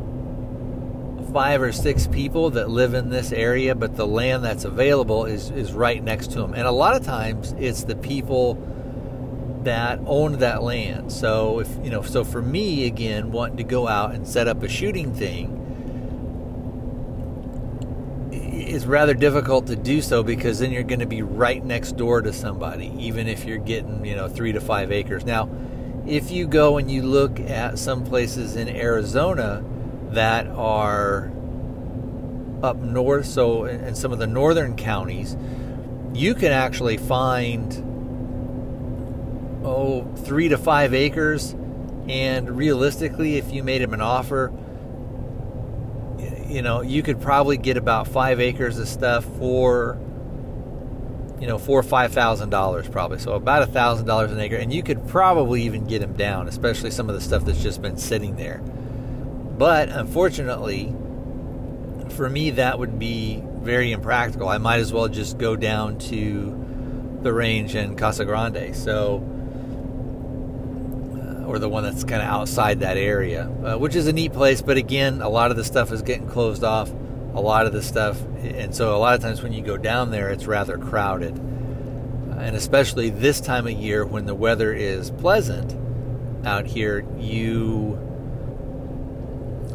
[1.33, 5.49] five or six people that live in this area, but the land that's available is,
[5.51, 6.53] is right next to them.
[6.53, 8.55] And a lot of times it's the people
[9.63, 11.11] that owned that land.
[11.11, 14.63] So if you know, so for me again, wanting to go out and set up
[14.63, 15.57] a shooting thing
[18.31, 22.21] is rather difficult to do so because then you're going to be right next door
[22.21, 25.25] to somebody, even if you're getting you know three to five acres.
[25.25, 25.49] Now,
[26.07, 29.63] if you go and you look at some places in Arizona
[30.11, 31.31] that are
[32.63, 35.35] up north, so in some of the northern counties,
[36.13, 37.90] you can actually find
[39.63, 41.53] oh three to five acres,
[42.07, 44.51] and realistically, if you made him an offer,
[46.51, 49.97] you know you could probably get about five acres of stuff for
[51.39, 53.19] you know four or five thousand dollars probably.
[53.19, 56.47] So about a thousand dollars an acre and you could probably even get them down
[56.47, 58.59] especially some of the stuff that's just been sitting there.
[58.59, 60.93] But unfortunately
[62.09, 64.49] for me that would be very impractical.
[64.49, 68.75] I might as well just go down to the range in casa grande.
[68.75, 69.19] So
[71.51, 74.61] or the one that's kind of outside that area uh, which is a neat place
[74.61, 76.91] but again a lot of the stuff is getting closed off.
[77.33, 80.11] A lot of the stuff and so a lot of times when you go down
[80.11, 81.37] there it's rather crowded.
[81.37, 85.77] And especially this time of year when the weather is pleasant
[86.45, 87.97] out here you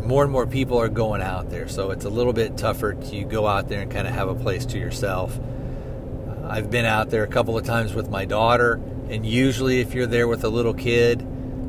[0.02, 1.66] more and more people are going out there.
[1.66, 4.34] So it's a little bit tougher to go out there and kind of have a
[4.34, 5.38] place to yourself.
[5.38, 8.74] Uh, i've been out there a couple of times with my daughter
[9.08, 11.26] and usually if you're there with a little kid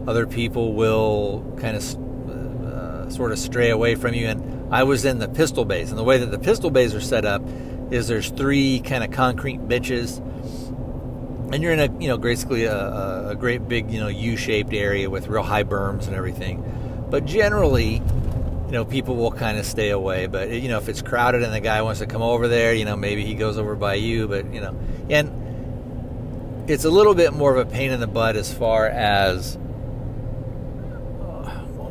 [0.08, 1.84] other people will kind of
[2.66, 4.28] uh, sort of stray away from you.
[4.28, 7.02] And i was in the pistol bays and the way that the pistol bays are
[7.02, 7.42] set up
[7.90, 10.18] is there's three kind of concrete benches
[11.52, 15.10] and you're in a you know basically a, a great big you know u-shaped area
[15.10, 16.64] with real high berms and everything.
[17.10, 18.02] But generally
[18.66, 20.28] you know people will kind of stay away.
[20.28, 22.86] But you know if it's crowded and the guy wants to come over there you
[22.86, 24.78] know maybe he goes over by you but you know.
[25.10, 29.58] And it's a little bit more of a pain in the butt as far as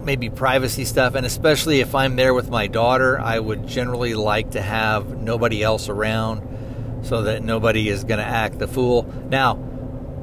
[0.06, 4.52] maybe privacy stuff and especially if i'm there with my daughter i would generally like
[4.52, 6.40] to have nobody else around
[7.06, 9.04] so that nobody is going to act the fool.
[9.28, 9.58] Now,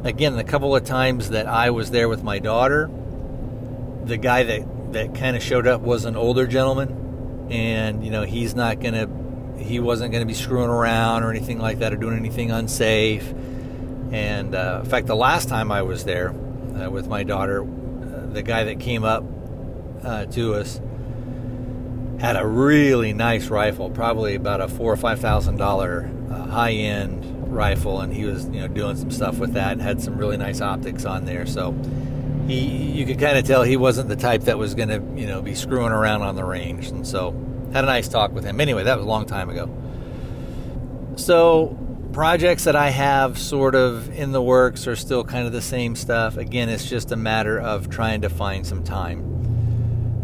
[0.03, 2.89] again, the couple of times that I was there with my daughter,
[4.03, 8.23] the guy that, that kind of showed up was an older gentleman, and you know
[8.23, 11.93] he's not going to, he wasn't going to be screwing around or anything like that
[11.93, 13.33] or doing anything unsafe.
[14.11, 18.33] And uh, in fact, the last time I was there uh, with my daughter, uh,
[18.33, 19.23] the guy that came up
[20.03, 20.79] uh, to us
[22.19, 26.71] had a really nice rifle, probably about a four or five thousand dollar uh, high
[26.71, 29.73] end rifle, and he was you know doing some stuff with that.
[29.73, 31.73] And had some really nice optics on there, so
[32.47, 32.61] he
[32.93, 35.41] you could kind of tell he wasn't the type that was going to you know
[35.41, 37.31] be screwing around on the range, and so
[37.73, 38.61] had a nice talk with him.
[38.61, 39.69] Anyway, that was a long time ago.
[41.17, 41.77] So
[42.13, 45.95] projects that I have sort of in the works are still kind of the same
[45.95, 46.37] stuff.
[46.37, 49.42] Again, it's just a matter of trying to find some time.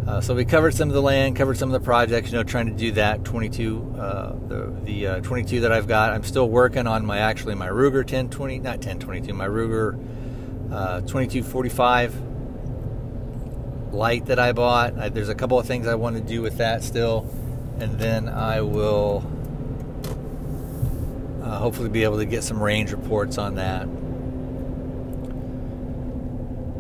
[0.10, 2.32] Uh, so we covered some of the land, covered some of the projects.
[2.32, 6.14] You know, trying to do that 22, uh, the the uh, 22 that I've got.
[6.14, 9.94] I'm still working on my actually my Ruger 1020, not 1022, my Ruger
[10.72, 14.98] 2245 uh, light that I bought.
[14.98, 17.30] I, there's a couple of things I want to do with that still,
[17.78, 19.18] and then I will
[21.44, 23.88] uh, hopefully be able to get some range reports on that.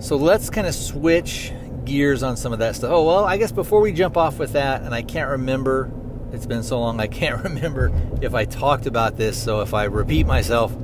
[0.03, 1.51] So let's kind of switch
[1.89, 2.91] gears on some of that stuff.
[2.91, 5.91] Oh, well, I guess before we jump off with that, and I can't remember,
[6.31, 9.85] it's been so long, I can't remember if I talked about this, so if I
[9.85, 10.75] repeat myself,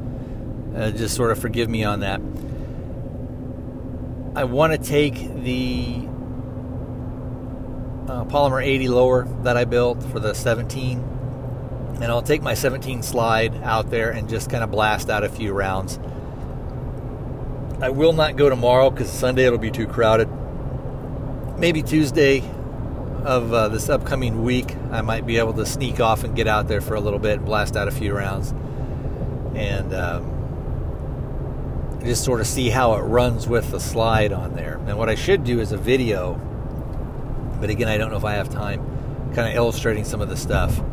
[0.75, 2.19] uh, just sort of forgive me on that.
[4.37, 6.07] I want to take the
[8.11, 10.97] uh, Polymer 80 lower that I built for the 17,
[12.01, 15.29] and I'll take my 17 slide out there and just kind of blast out a
[15.29, 15.99] few rounds.
[17.79, 20.29] I will not go tomorrow because Sunday it'll be too crowded
[21.57, 22.39] maybe Tuesday
[23.23, 26.67] of uh, this upcoming week, I might be able to sneak off and get out
[26.67, 28.53] there for a little bit and blast out a few rounds
[29.55, 30.31] and um,
[32.03, 34.75] just sort of see how it runs with the slide on there.
[34.85, 36.35] And what I should do is a video,
[37.59, 40.37] but again, I don't know if I have time, kind of illustrating some of the
[40.37, 40.83] stuff uh,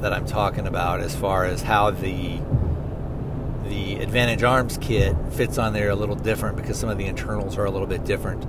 [0.00, 2.40] that I'm talking about as far as how the
[3.64, 7.56] the Advantage Arms kit fits on there a little different because some of the internals
[7.56, 8.44] are a little bit different.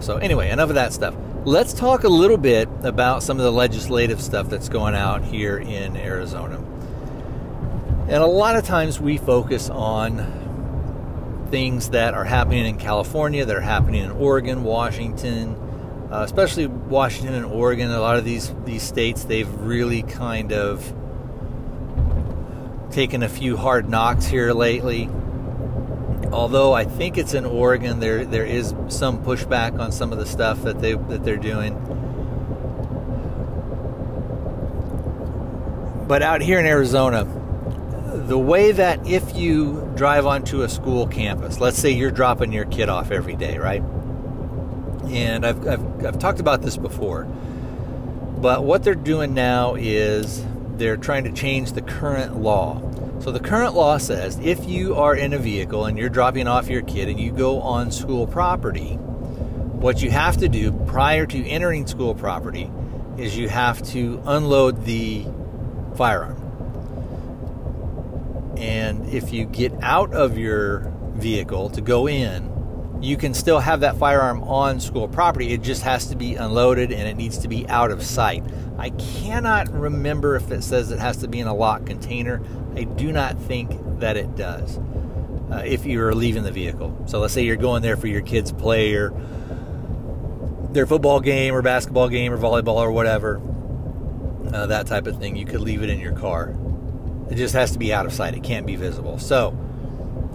[0.00, 1.14] So, anyway, enough of that stuff.
[1.44, 5.58] Let's talk a little bit about some of the legislative stuff that's going out here
[5.58, 6.56] in Arizona.
[8.06, 13.54] And a lot of times we focus on things that are happening in California, that
[13.54, 15.56] are happening in Oregon, Washington,
[16.10, 17.90] uh, especially Washington and Oregon.
[17.90, 20.92] A lot of these these states, they've really kind of
[22.90, 25.08] taken a few hard knocks here lately,
[26.34, 30.26] Although I think it's in Oregon, there there is some pushback on some of the
[30.26, 31.74] stuff that they that they're doing.
[36.08, 37.24] But out here in Arizona,
[38.26, 42.64] the way that if you drive onto a school campus, let's say you're dropping your
[42.64, 43.82] kid off every day, right?
[45.06, 50.44] And I've, I've, I've talked about this before, but what they're doing now is
[50.78, 52.80] they're trying to change the current law.
[53.20, 56.68] So the current law says if you are in a vehicle and you're dropping off
[56.68, 61.46] your kid and you go on school property, what you have to do prior to
[61.46, 62.70] entering school property
[63.18, 65.24] is you have to unload the
[65.96, 66.40] firearm.
[68.56, 72.50] And if you get out of your vehicle to go in,
[73.04, 75.52] you can still have that firearm on school property.
[75.52, 78.42] It just has to be unloaded and it needs to be out of sight.
[78.78, 82.42] I cannot remember if it says it has to be in a locked container.
[82.74, 84.78] I do not think that it does
[85.50, 87.04] uh, if you're leaving the vehicle.
[87.06, 89.12] So let's say you're going there for your kids' play or
[90.70, 93.40] their football game or basketball game or volleyball or whatever,
[94.52, 95.36] uh, that type of thing.
[95.36, 96.56] You could leave it in your car.
[97.30, 98.34] It just has to be out of sight.
[98.34, 99.18] It can't be visible.
[99.18, 99.56] So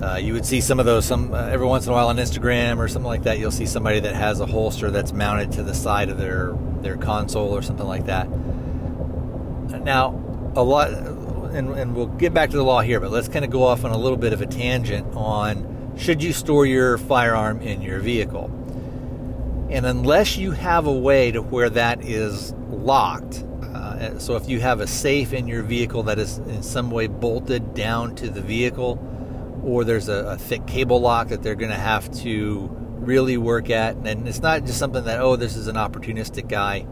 [0.01, 2.17] uh, you would see some of those some uh, every once in a while on
[2.17, 3.39] Instagram or something like that.
[3.39, 6.97] You'll see somebody that has a holster that's mounted to the side of their their
[6.97, 8.29] console or something like that.
[9.83, 10.19] Now,
[10.55, 13.51] a lot, and, and we'll get back to the law here, but let's kind of
[13.51, 17.61] go off on a little bit of a tangent on should you store your firearm
[17.61, 18.45] in your vehicle.
[19.69, 24.59] And unless you have a way to where that is locked, uh, so if you
[24.61, 28.41] have a safe in your vehicle that is in some way bolted down to the
[28.41, 28.95] vehicle,
[29.63, 32.69] or there's a, a thick cable lock that they're going to have to
[32.99, 36.85] really work at, and it's not just something that oh this is an opportunistic guy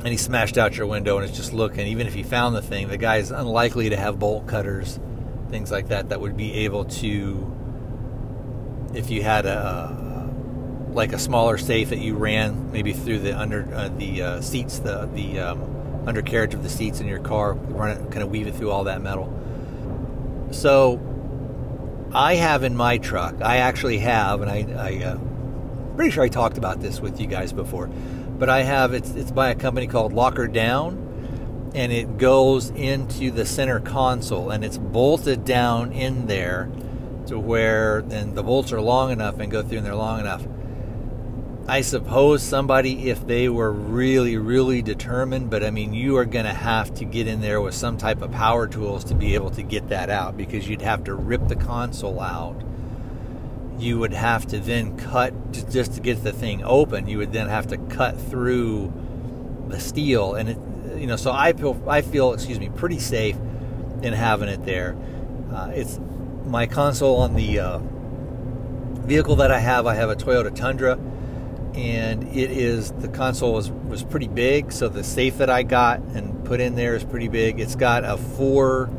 [0.00, 1.86] and he smashed out your window and is just looking.
[1.86, 4.98] Even if he found the thing, the guy is unlikely to have bolt cutters,
[5.50, 7.54] things like that, that would be able to,
[8.94, 9.98] if you had a
[10.92, 14.78] like a smaller safe that you ran maybe through the under uh, the uh, seats,
[14.80, 18.46] the the um, undercarriage of the seats in your car, run it, kind of weave
[18.46, 19.36] it through all that metal.
[20.50, 20.96] So,
[22.12, 23.40] I have in my truck.
[23.42, 25.18] I actually have, and I, I uh,
[25.94, 27.90] pretty sure I talked about this with you guys before
[28.40, 33.30] but I have it's it's by a company called Lock'er Down, and it goes into
[33.30, 36.70] the center console and it's bolted down in there
[37.26, 40.44] to where and the bolts are long enough and go through and they're long enough.
[41.70, 46.44] I suppose somebody, if they were really, really determined, but I mean, you are going
[46.44, 49.50] to have to get in there with some type of power tools to be able
[49.50, 52.60] to get that out because you'd have to rip the console out
[53.80, 55.32] you would have to then cut
[55.70, 57.08] just to get the thing open.
[57.08, 58.92] You would then have to cut through
[59.68, 60.58] the steel, and it,
[60.98, 61.16] you know.
[61.16, 63.36] So I feel I feel excuse me pretty safe
[64.02, 64.96] in having it there.
[65.52, 65.98] Uh, it's
[66.44, 67.78] my console on the uh,
[69.06, 69.86] vehicle that I have.
[69.86, 70.98] I have a Toyota Tundra,
[71.74, 74.72] and it is the console was was pretty big.
[74.72, 77.60] So the safe that I got and put in there is pretty big.
[77.60, 78.90] It's got a four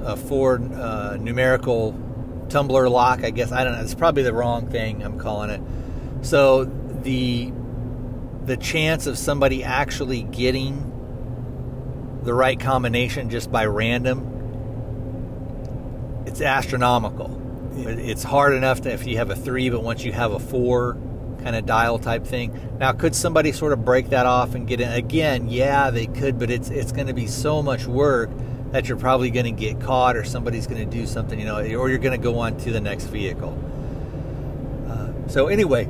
[0.00, 1.98] a four uh, numerical
[2.48, 3.52] tumbler lock, I guess.
[3.52, 3.82] I don't know.
[3.82, 5.60] It's probably the wrong thing I'm calling it.
[6.22, 7.52] So the
[8.44, 10.90] the chance of somebody actually getting
[12.22, 14.34] the right combination just by random
[16.26, 17.28] it's astronomical.
[17.76, 20.96] It's hard enough to if you have a 3 but once you have a 4
[21.42, 22.76] kind of dial type thing.
[22.78, 25.48] Now could somebody sort of break that off and get in again?
[25.48, 28.30] Yeah, they could, but it's it's going to be so much work
[28.74, 31.58] that you're probably going to get caught or somebody's going to do something, you know,
[31.58, 33.56] or you're going to go on to the next vehicle.
[34.88, 35.88] Uh, so, anyway,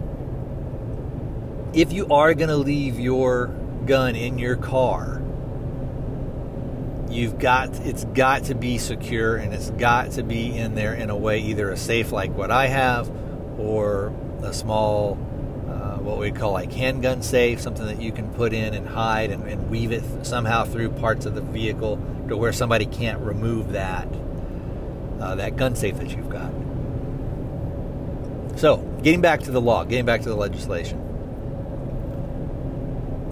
[1.73, 3.47] if you are going to leave your
[3.87, 5.23] gun in your car,
[7.15, 11.11] you've got it's got to be secure and it's got to be in there in
[11.11, 13.11] a way either a safe like what I have
[13.59, 14.13] or
[14.43, 15.17] a small
[16.05, 19.49] what we call like handgun safe, something that you can put in and hide and,
[19.49, 24.07] and weave it somehow through parts of the vehicle to where somebody can't remove that
[25.21, 26.53] uh, that gun safe that you've got.
[28.59, 30.99] So, getting back to the law, getting back to the legislation.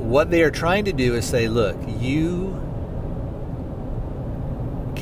[0.09, 2.61] What they are trying to do is say, look, you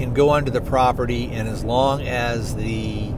[0.01, 3.12] can go onto the property, and as long as the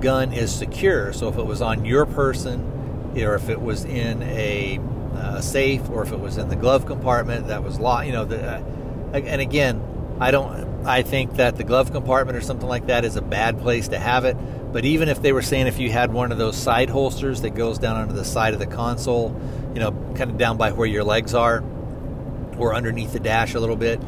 [0.00, 2.70] gun is secure, so if it was on your person
[3.16, 4.80] or if it was in a
[5.14, 8.06] uh, safe or if it was in the glove compartment that was locked.
[8.06, 8.62] You know, the, uh,
[9.12, 9.82] and again,
[10.18, 10.86] I don't.
[10.86, 13.98] I think that the glove compartment or something like that is a bad place to
[13.98, 14.36] have it.
[14.72, 17.50] But even if they were saying if you had one of those side holsters that
[17.50, 19.38] goes down onto the side of the console,
[19.72, 21.62] you know, kind of down by where your legs are,
[22.58, 24.00] or underneath the dash a little bit,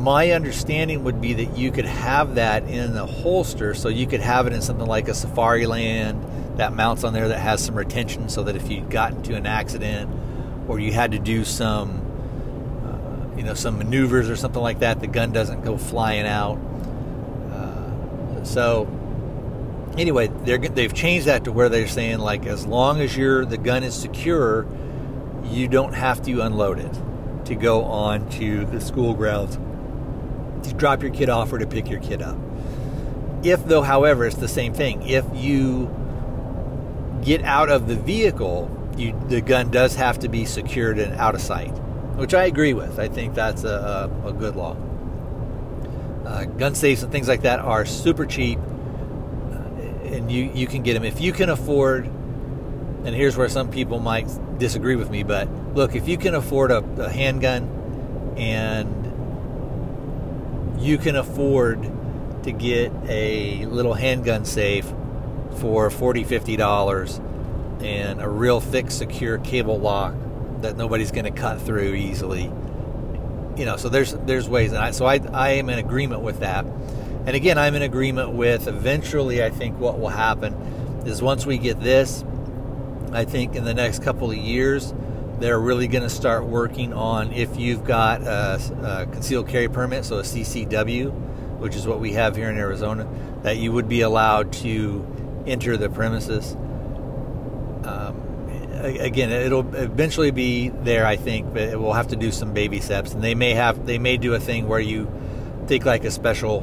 [0.00, 4.20] my understanding would be that you could have that in a holster, so you could
[4.20, 8.30] have it in something like a Safariland that mounts on there that has some retention,
[8.30, 10.10] so that if you got into an accident
[10.68, 12.00] or you had to do some,
[12.82, 16.56] uh, you know, some maneuvers or something like that, the gun doesn't go flying out.
[17.52, 18.88] Uh, so
[19.98, 23.58] anyway, they're, they've changed that to where they're saying like as long as your the
[23.58, 24.66] gun is secure,
[25.44, 26.98] you don't have to unload it
[27.44, 29.58] to go on to the school grounds
[30.64, 32.36] to drop your kid off or to pick your kid up.
[33.42, 35.02] If though, however, it's the same thing.
[35.02, 35.94] If you
[37.24, 41.34] get out of the vehicle, you, the gun does have to be secured and out
[41.34, 41.70] of sight,
[42.16, 42.98] which I agree with.
[42.98, 44.76] I think that's a, a, a good law.
[46.26, 48.58] Uh, gun safes and things like that are super cheap
[50.12, 52.06] and you you can get them if you can afford.
[53.02, 56.70] And here's where some people might disagree with me, but look, if you can afford
[56.70, 58.99] a, a handgun and
[60.80, 61.82] you can afford
[62.42, 64.90] to get a little handgun safe
[65.56, 67.20] for 40 50 dollars
[67.80, 70.14] and a real thick secure cable lock
[70.60, 72.44] that nobody's going to cut through easily.
[73.56, 76.40] You know so there's there's ways and I, so I, I am in agreement with
[76.40, 76.64] that.
[77.26, 80.54] And again, I'm in agreement with eventually, I think what will happen
[81.04, 82.24] is once we get this,
[83.12, 84.94] I think in the next couple of years,
[85.40, 90.04] they're really going to start working on if you've got a, a, concealed carry permit,
[90.04, 91.10] so a CCW,
[91.58, 93.08] which is what we have here in Arizona,
[93.42, 96.54] that you would be allowed to enter the premises.
[97.84, 98.30] Um,
[98.82, 103.14] again, it'll eventually be there, I think, but we'll have to do some baby steps,
[103.14, 105.10] and they may have they may do a thing where you
[105.66, 106.62] take like a special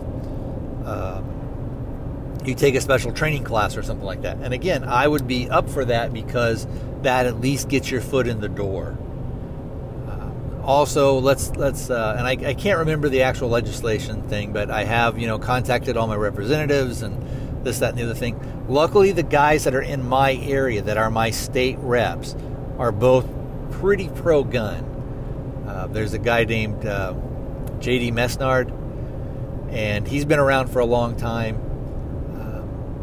[0.86, 1.37] um,
[2.48, 4.38] you take a special training class or something like that.
[4.38, 6.68] And again, I would be up for that because
[7.02, 8.98] that at least gets your foot in the door.
[10.08, 14.72] Uh, also, let's let's uh, and I, I can't remember the actual legislation thing, but
[14.72, 18.40] I have you know contacted all my representatives and this that and the other thing.
[18.68, 22.36] Luckily, the guys that are in my area that are my state reps
[22.78, 23.28] are both
[23.72, 24.84] pretty pro gun.
[25.68, 27.14] Uh, there's a guy named uh,
[27.80, 28.12] J.D.
[28.12, 28.72] Mesnard
[29.70, 31.62] and he's been around for a long time.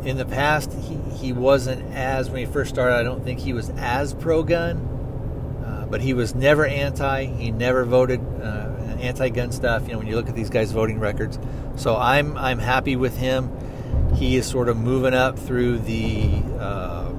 [0.04, 3.40] Um, in the past, he, he wasn't as, when he first started, I don't think
[3.40, 4.76] he was as pro gun,
[5.64, 7.24] uh, but he was never anti.
[7.24, 10.72] He never voted uh, anti gun stuff, you know, when you look at these guys'
[10.72, 11.38] voting records.
[11.76, 13.50] So I'm, I'm happy with him.
[14.14, 17.10] He is sort of moving up through the uh,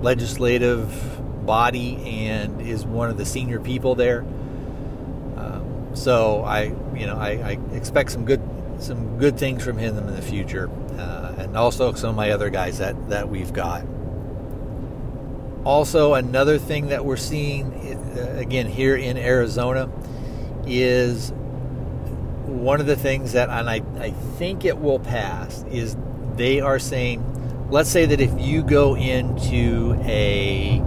[0.00, 1.96] legislative body
[2.28, 4.24] and is one of the senior people there.
[5.94, 8.40] So I, you know, I, I, expect some good,
[8.80, 12.50] some good things from him in the future, uh, and also some of my other
[12.50, 13.84] guys that that we've got.
[15.64, 17.72] Also, another thing that we're seeing
[18.16, 19.90] uh, again here in Arizona
[20.66, 21.32] is
[22.46, 25.96] one of the things that, and I, I think it will pass, is
[26.36, 30.82] they are saying, let's say that if you go into a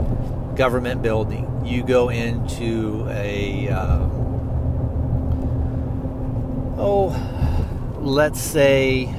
[0.55, 4.11] government building, you go into a um,
[6.77, 7.09] oh,
[8.03, 9.09] let's say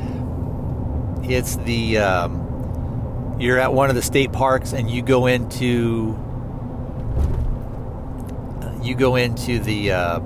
[1.23, 6.19] it's the um, you're at one of the state parks and you go into
[8.83, 10.19] you go into the uh,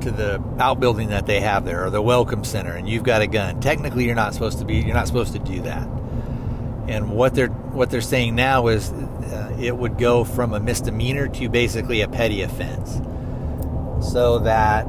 [0.00, 3.26] to the outbuilding that they have there or the welcome center and you've got a
[3.26, 3.60] gun.
[3.60, 5.86] Technically you're not supposed to be you're not supposed to do that.
[6.88, 11.28] And what they're what they're saying now is uh, it would go from a misdemeanor
[11.28, 13.02] to basically a petty offense.
[14.10, 14.86] So that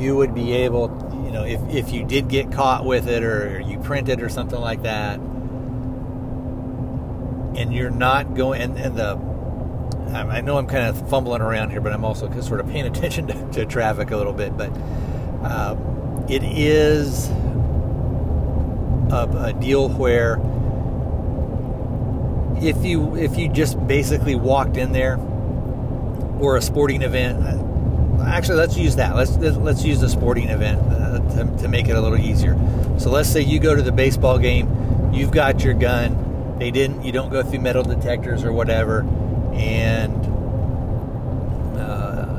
[0.00, 0.88] you would be able,
[1.24, 4.28] you know, if, if you did get caught with it or you print it or
[4.28, 5.18] something like that,
[7.56, 9.16] and you're not going, and, and the,
[10.16, 13.26] I know I'm kind of fumbling around here, but I'm also sort of paying attention
[13.28, 14.70] to, to traffic a little bit, but
[15.42, 15.76] uh,
[16.28, 17.28] it is
[19.12, 20.40] a, a deal where
[22.62, 25.18] if you if you just basically walked in there
[26.38, 27.42] or a sporting event
[28.26, 29.16] actually let's use that.
[29.16, 32.58] Let's let's use the sporting event uh, to, to make it a little easier.
[32.98, 37.02] So let's say you go to the baseball game you've got your gun they didn't
[37.02, 39.00] you don't go through metal detectors or whatever
[39.54, 40.14] and
[41.76, 42.36] uh,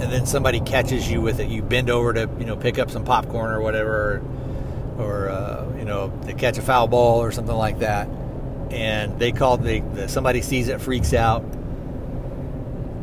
[0.00, 1.48] and then somebody catches you with it.
[1.48, 4.22] You bend over to you know pick up some popcorn or whatever
[4.98, 8.08] or, or uh, you know to catch a foul ball or something like that.
[8.70, 11.44] And they call the, the somebody sees it freaks out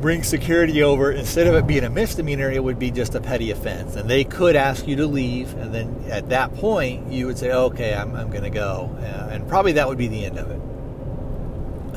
[0.02, 3.52] bring security over, instead of it being a misdemeanor, it would be just a petty
[3.52, 3.96] offense.
[3.96, 7.52] And they could ask you to leave, and then at that point, you would say,
[7.52, 8.96] okay, I'm, I'm going to go.
[9.00, 10.62] Uh, and probably that would be the end of it.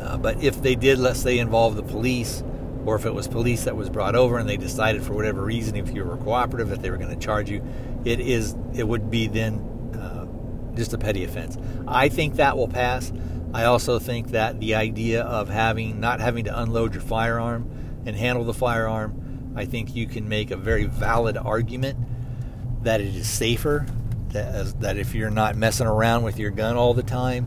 [0.01, 2.43] Uh, but if they did, let's say, involve the police,
[2.87, 5.77] or if it was police that was brought over and they decided for whatever reason,
[5.77, 7.63] if you were cooperative, that they were going to charge you,
[8.05, 9.59] it is it would be then
[9.95, 11.59] uh, just a petty offense.
[11.87, 13.13] I think that will pass.
[13.53, 17.71] I also think that the idea of having not having to unload your firearm
[18.07, 21.99] and handle the firearm, I think you can make a very valid argument
[22.83, 23.87] that it is safer
[24.29, 27.47] that, that if you're not messing around with your gun all the time,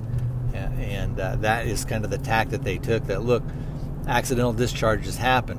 [0.54, 3.06] and uh, that is kind of the tack that they took.
[3.06, 3.44] That look,
[4.08, 5.58] accidental discharges happen.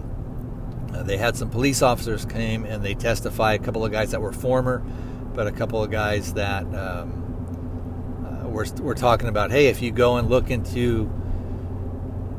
[0.94, 3.60] Uh, they had some police officers came and they testified.
[3.60, 4.78] A couple of guys that were former,
[5.34, 9.90] but a couple of guys that um, uh, were, were talking about, hey, if you
[9.90, 11.10] go and look into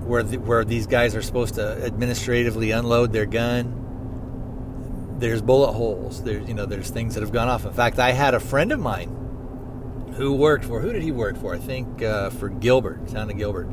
[0.06, 6.24] where the, where these guys are supposed to administratively unload their gun, there's bullet holes.
[6.24, 7.66] There's you know there's things that have gone off.
[7.66, 11.38] In fact, I had a friend of mine who worked for who did he work
[11.38, 11.54] for?
[11.54, 13.68] I think uh, for Gilbert, town of Gilbert.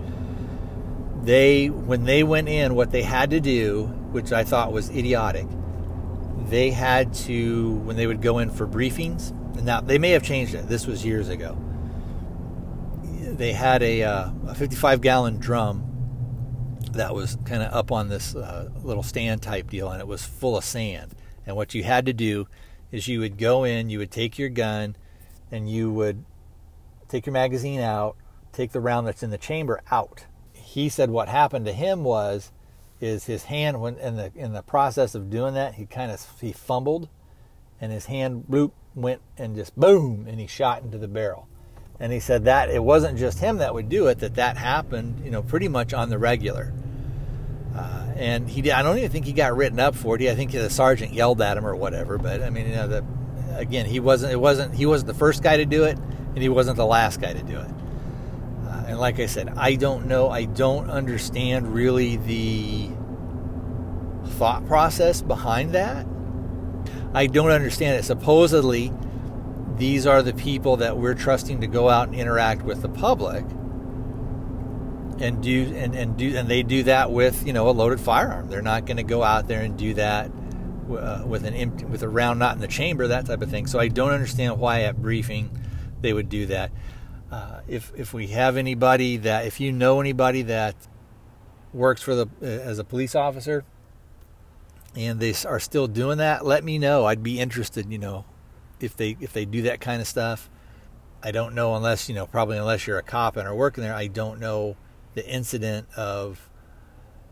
[1.22, 5.46] They when they went in, what they had to do, which I thought was idiotic,
[6.48, 9.30] they had to when they would go in for briefings.
[9.56, 10.66] And now they may have changed it.
[10.68, 11.56] This was years ago.
[13.02, 15.91] They had a, uh, a 55 gallon drum
[16.92, 20.24] that was kind of up on this uh, little stand type deal, and it was
[20.24, 21.14] full of sand.
[21.46, 22.46] And what you had to do
[22.90, 24.96] is you would go in, you would take your gun,
[25.50, 26.24] and you would
[27.08, 28.16] take your magazine out,
[28.52, 30.26] take the round that's in the chamber out.
[30.52, 32.52] He said what happened to him was
[33.00, 36.24] is his hand when in the in the process of doing that, he kind of
[36.40, 37.08] he fumbled
[37.80, 41.48] and his hand bloop went and just boom and he shot into the barrel.
[42.02, 45.24] And he said that it wasn't just him that would do it, that that happened,
[45.24, 46.72] you know, pretty much on the regular.
[47.76, 50.22] Uh, and he, did, I don't even think he got written up for it.
[50.22, 52.18] I think the sergeant yelled at him or whatever.
[52.18, 53.04] But I mean, you know, the,
[53.56, 54.32] again, he wasn't.
[54.32, 54.74] It wasn't.
[54.74, 57.42] He wasn't the first guy to do it, and he wasn't the last guy to
[57.44, 57.70] do it.
[58.66, 60.28] Uh, and like I said, I don't know.
[60.28, 62.90] I don't understand really the
[64.32, 66.04] thought process behind that.
[67.14, 68.02] I don't understand it.
[68.02, 68.92] Supposedly,
[69.76, 73.44] these are the people that we're trusting to go out and interact with the public
[75.20, 78.48] and do and, and do and they do that with you know a loaded firearm.
[78.48, 80.30] They're not going to go out there and do that
[80.90, 83.66] uh, with an empty with a round not in the chamber, that type of thing.
[83.66, 85.50] So I don't understand why at briefing
[86.00, 86.70] they would do that.
[87.30, 90.74] Uh, if if we have anybody that if you know anybody that
[91.72, 93.64] works for the uh, as a police officer
[94.94, 97.06] and they are still doing that, let me know.
[97.06, 97.90] I'd be interested.
[97.90, 98.24] You know,
[98.82, 100.48] if they if they do that kind of stuff.
[101.24, 103.94] I don't know unless you know probably unless you're a cop and are working there.
[103.94, 104.76] I don't know
[105.14, 106.48] the incident of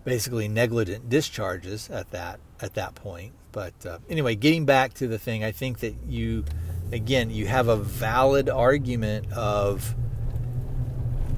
[0.05, 3.33] basically negligent discharges at that at that point.
[3.53, 6.45] But uh, anyway, getting back to the thing, I think that you
[6.93, 9.95] again you have a valid argument of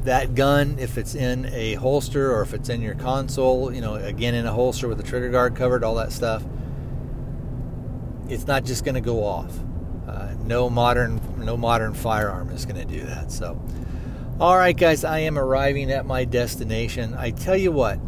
[0.05, 3.95] that gun if it's in a holster or if it's in your console, you know,
[3.95, 6.45] again in a holster with the trigger guard covered, all that stuff.
[8.29, 9.53] It's not just going to go off.
[10.13, 13.33] Uh, no modern no modern firearm is going to do that.
[13.33, 13.61] So
[14.41, 17.15] all right, guys, I am arriving at my destination.
[17.15, 18.01] I tell you what,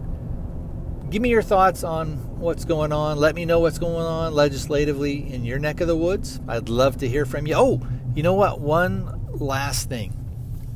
[1.11, 3.19] give me your thoughts on what's going on.
[3.19, 6.41] Let me know what's going on legislatively in your neck of the woods.
[6.49, 7.55] I'd love to hear from you.
[7.57, 7.81] Oh,
[8.17, 8.61] you know what?
[8.61, 10.13] One last thing,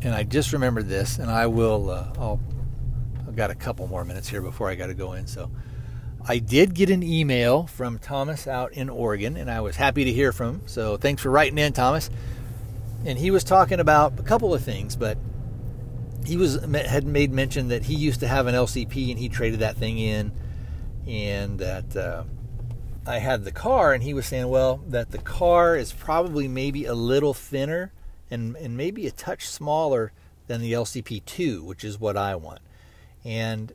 [0.02, 1.90] and I just remembered this, and I will.
[1.90, 2.40] Uh, I'll.
[3.26, 5.26] I've got a couple more minutes here before I got to go in.
[5.26, 5.50] So,
[6.30, 10.12] I did get an email from Thomas out in Oregon, and I was happy to
[10.12, 10.62] hear from him.
[10.66, 12.10] So, thanks for writing in, Thomas.
[13.06, 15.16] And he was talking about a couple of things, but
[16.26, 19.60] he was had made mention that he used to have an LCP and he traded
[19.60, 20.32] that thing in,
[21.06, 22.24] and that uh,
[23.06, 26.84] I had the Kahr, and he was saying, well, that the Kahr is probably maybe
[26.84, 27.90] a little thinner
[28.30, 30.12] and and maybe a touch smaller
[30.46, 32.60] than the LCP two, which is what I want,
[33.24, 33.72] and.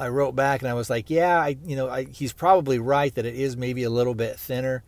[0.00, 3.14] I wrote back and I was like, "Yeah, I, you know, I, he's probably right
[3.14, 4.82] that it is maybe a little bit thinner,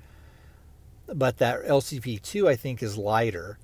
[1.07, 3.59] but that LCP2 I think is lighter,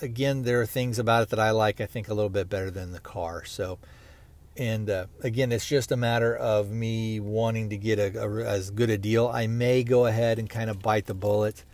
[0.00, 2.70] again, there are things about it that I like, I think, a little bit better
[2.70, 3.44] than the Kahr.
[3.44, 3.78] So,
[4.56, 8.70] and uh, again, it's just a matter of me wanting to get a, a, as
[8.70, 9.28] good a deal.
[9.28, 11.64] I may go ahead and kind of bite the bullet.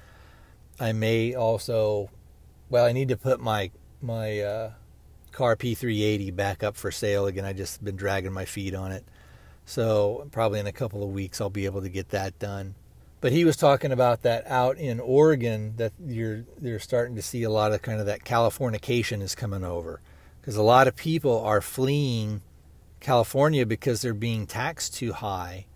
[0.80, 2.10] I may also,
[2.68, 3.70] well, I need to put my
[4.00, 4.72] my uh,
[5.32, 7.44] Kahr P380 back up for sale again.
[7.44, 9.04] I just been dragging my feet on it,
[9.64, 12.74] so probably in a couple of weeks I'll be able to get that done.
[13.20, 17.44] But he was talking about that out in Oregon that you're you're starting to see
[17.44, 20.00] a lot of kind of that Californication is coming over
[20.40, 22.42] because a lot of people are fleeing
[22.98, 25.66] California because they're being taxed too high.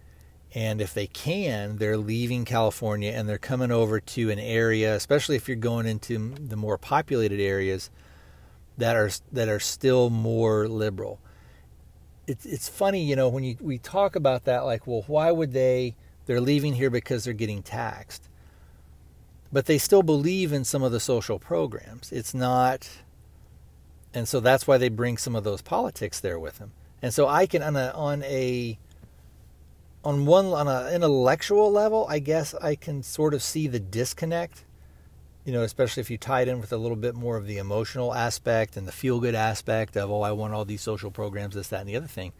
[0.54, 5.36] And if they can, they're leaving California and they're coming over to an area, especially
[5.36, 7.90] if you're going into the more populated areas
[8.78, 11.20] that are that are still more liberal.
[12.26, 15.52] it's it's funny, you know, when you we talk about that, like, well, why would
[15.52, 15.96] they?
[16.26, 18.28] They're leaving here because they're getting taxed,
[19.52, 22.10] but they still believe in some of the social programs.
[22.10, 22.88] It's not,
[24.12, 26.72] and so that's why they bring some of those politics there with them.
[27.00, 28.78] And so I can on a on a
[30.04, 34.64] on one on an intellectual level, I guess I can sort of see the disconnect
[35.46, 37.58] you know, especially if you tie it in with a little bit more of the
[37.58, 41.54] emotional aspect and the feel good aspect of, oh, I want all these social programs,
[41.54, 42.32] this, that, and the other thing.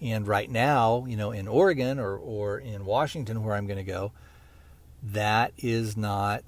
[0.00, 3.84] And right now, you know, in Oregon or, or in Washington, where I'm going to
[3.84, 4.10] go,
[5.04, 6.42] that is not,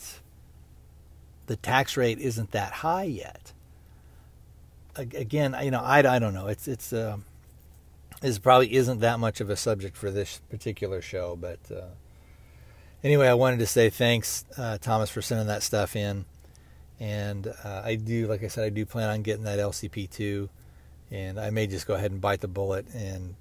[1.47, 3.53] the tax rate isn't that high yet.
[4.97, 6.49] Again, you know, I, I don't know.
[6.49, 7.19] It's, it's, uh,
[8.21, 11.87] this probably isn't that much of a subject for this particular show, but, uh,
[13.03, 16.25] anyway, I wanted to say thanks, uh, Thomas, for sending that stuff in.
[16.99, 20.49] And uh, I do, like I said, I do plan on getting that LCP2,
[21.11, 23.35] and I may just go ahead and bite the bullet and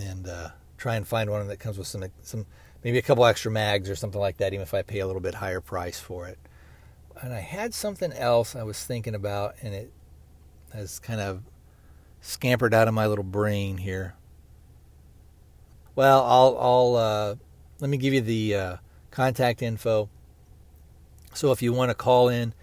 [0.00, 2.46] and uh, try and find one that comes with some some
[2.84, 5.20] maybe a couple extra mags or something like that, even if I pay a little
[5.20, 6.38] bit higher price for it.
[7.20, 9.92] And I had something else I was thinking about, and it
[10.72, 11.42] has kind of
[12.20, 14.14] scampered out of my little brain here.
[15.96, 17.34] Well, I'll I'll uh,
[17.80, 18.76] let me give you the uh,
[19.12, 20.08] contact info.
[21.34, 22.54] So if you want to call in,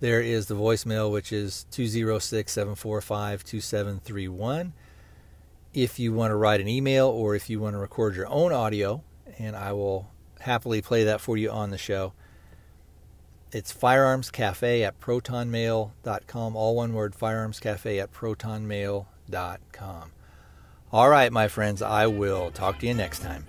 [0.00, 4.72] there is the voicemail, which is 206 745 2731.
[5.72, 8.52] If you want to write an email or if you want to record your own
[8.52, 9.02] audio,
[9.38, 12.12] and I will happily play that for you on the show,
[13.52, 16.56] it's firearmscafe at protonmail.com.
[16.56, 20.12] All one word, firearmscafe at protonmail.com.
[20.90, 23.46] All right, my friends, I will talk to you next time.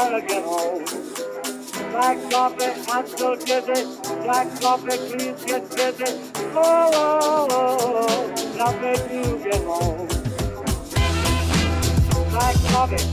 [0.00, 0.82] Gonna get home.
[1.92, 3.84] Black coffee, I'm so dizzy.
[4.22, 6.32] Black coffee, please get busy.
[6.56, 10.08] Oh, oh, oh, oh, nothing to get home.
[12.30, 13.04] Black coffee,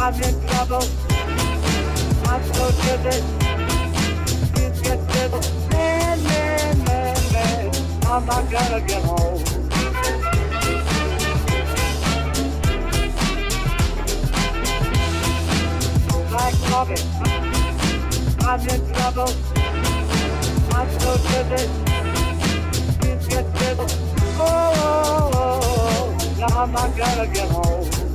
[0.00, 0.84] I'm in trouble.
[2.30, 3.18] I'm so dizzy.
[4.54, 5.68] Please get busy.
[5.68, 7.70] Man, man, man, man,
[8.06, 9.11] I'm not gonna get home.
[16.82, 16.90] I'm
[18.68, 19.30] in trouble.
[20.74, 21.12] I'm so.
[24.34, 28.11] Oh, oh, oh, oh, now I'm not gonna get home.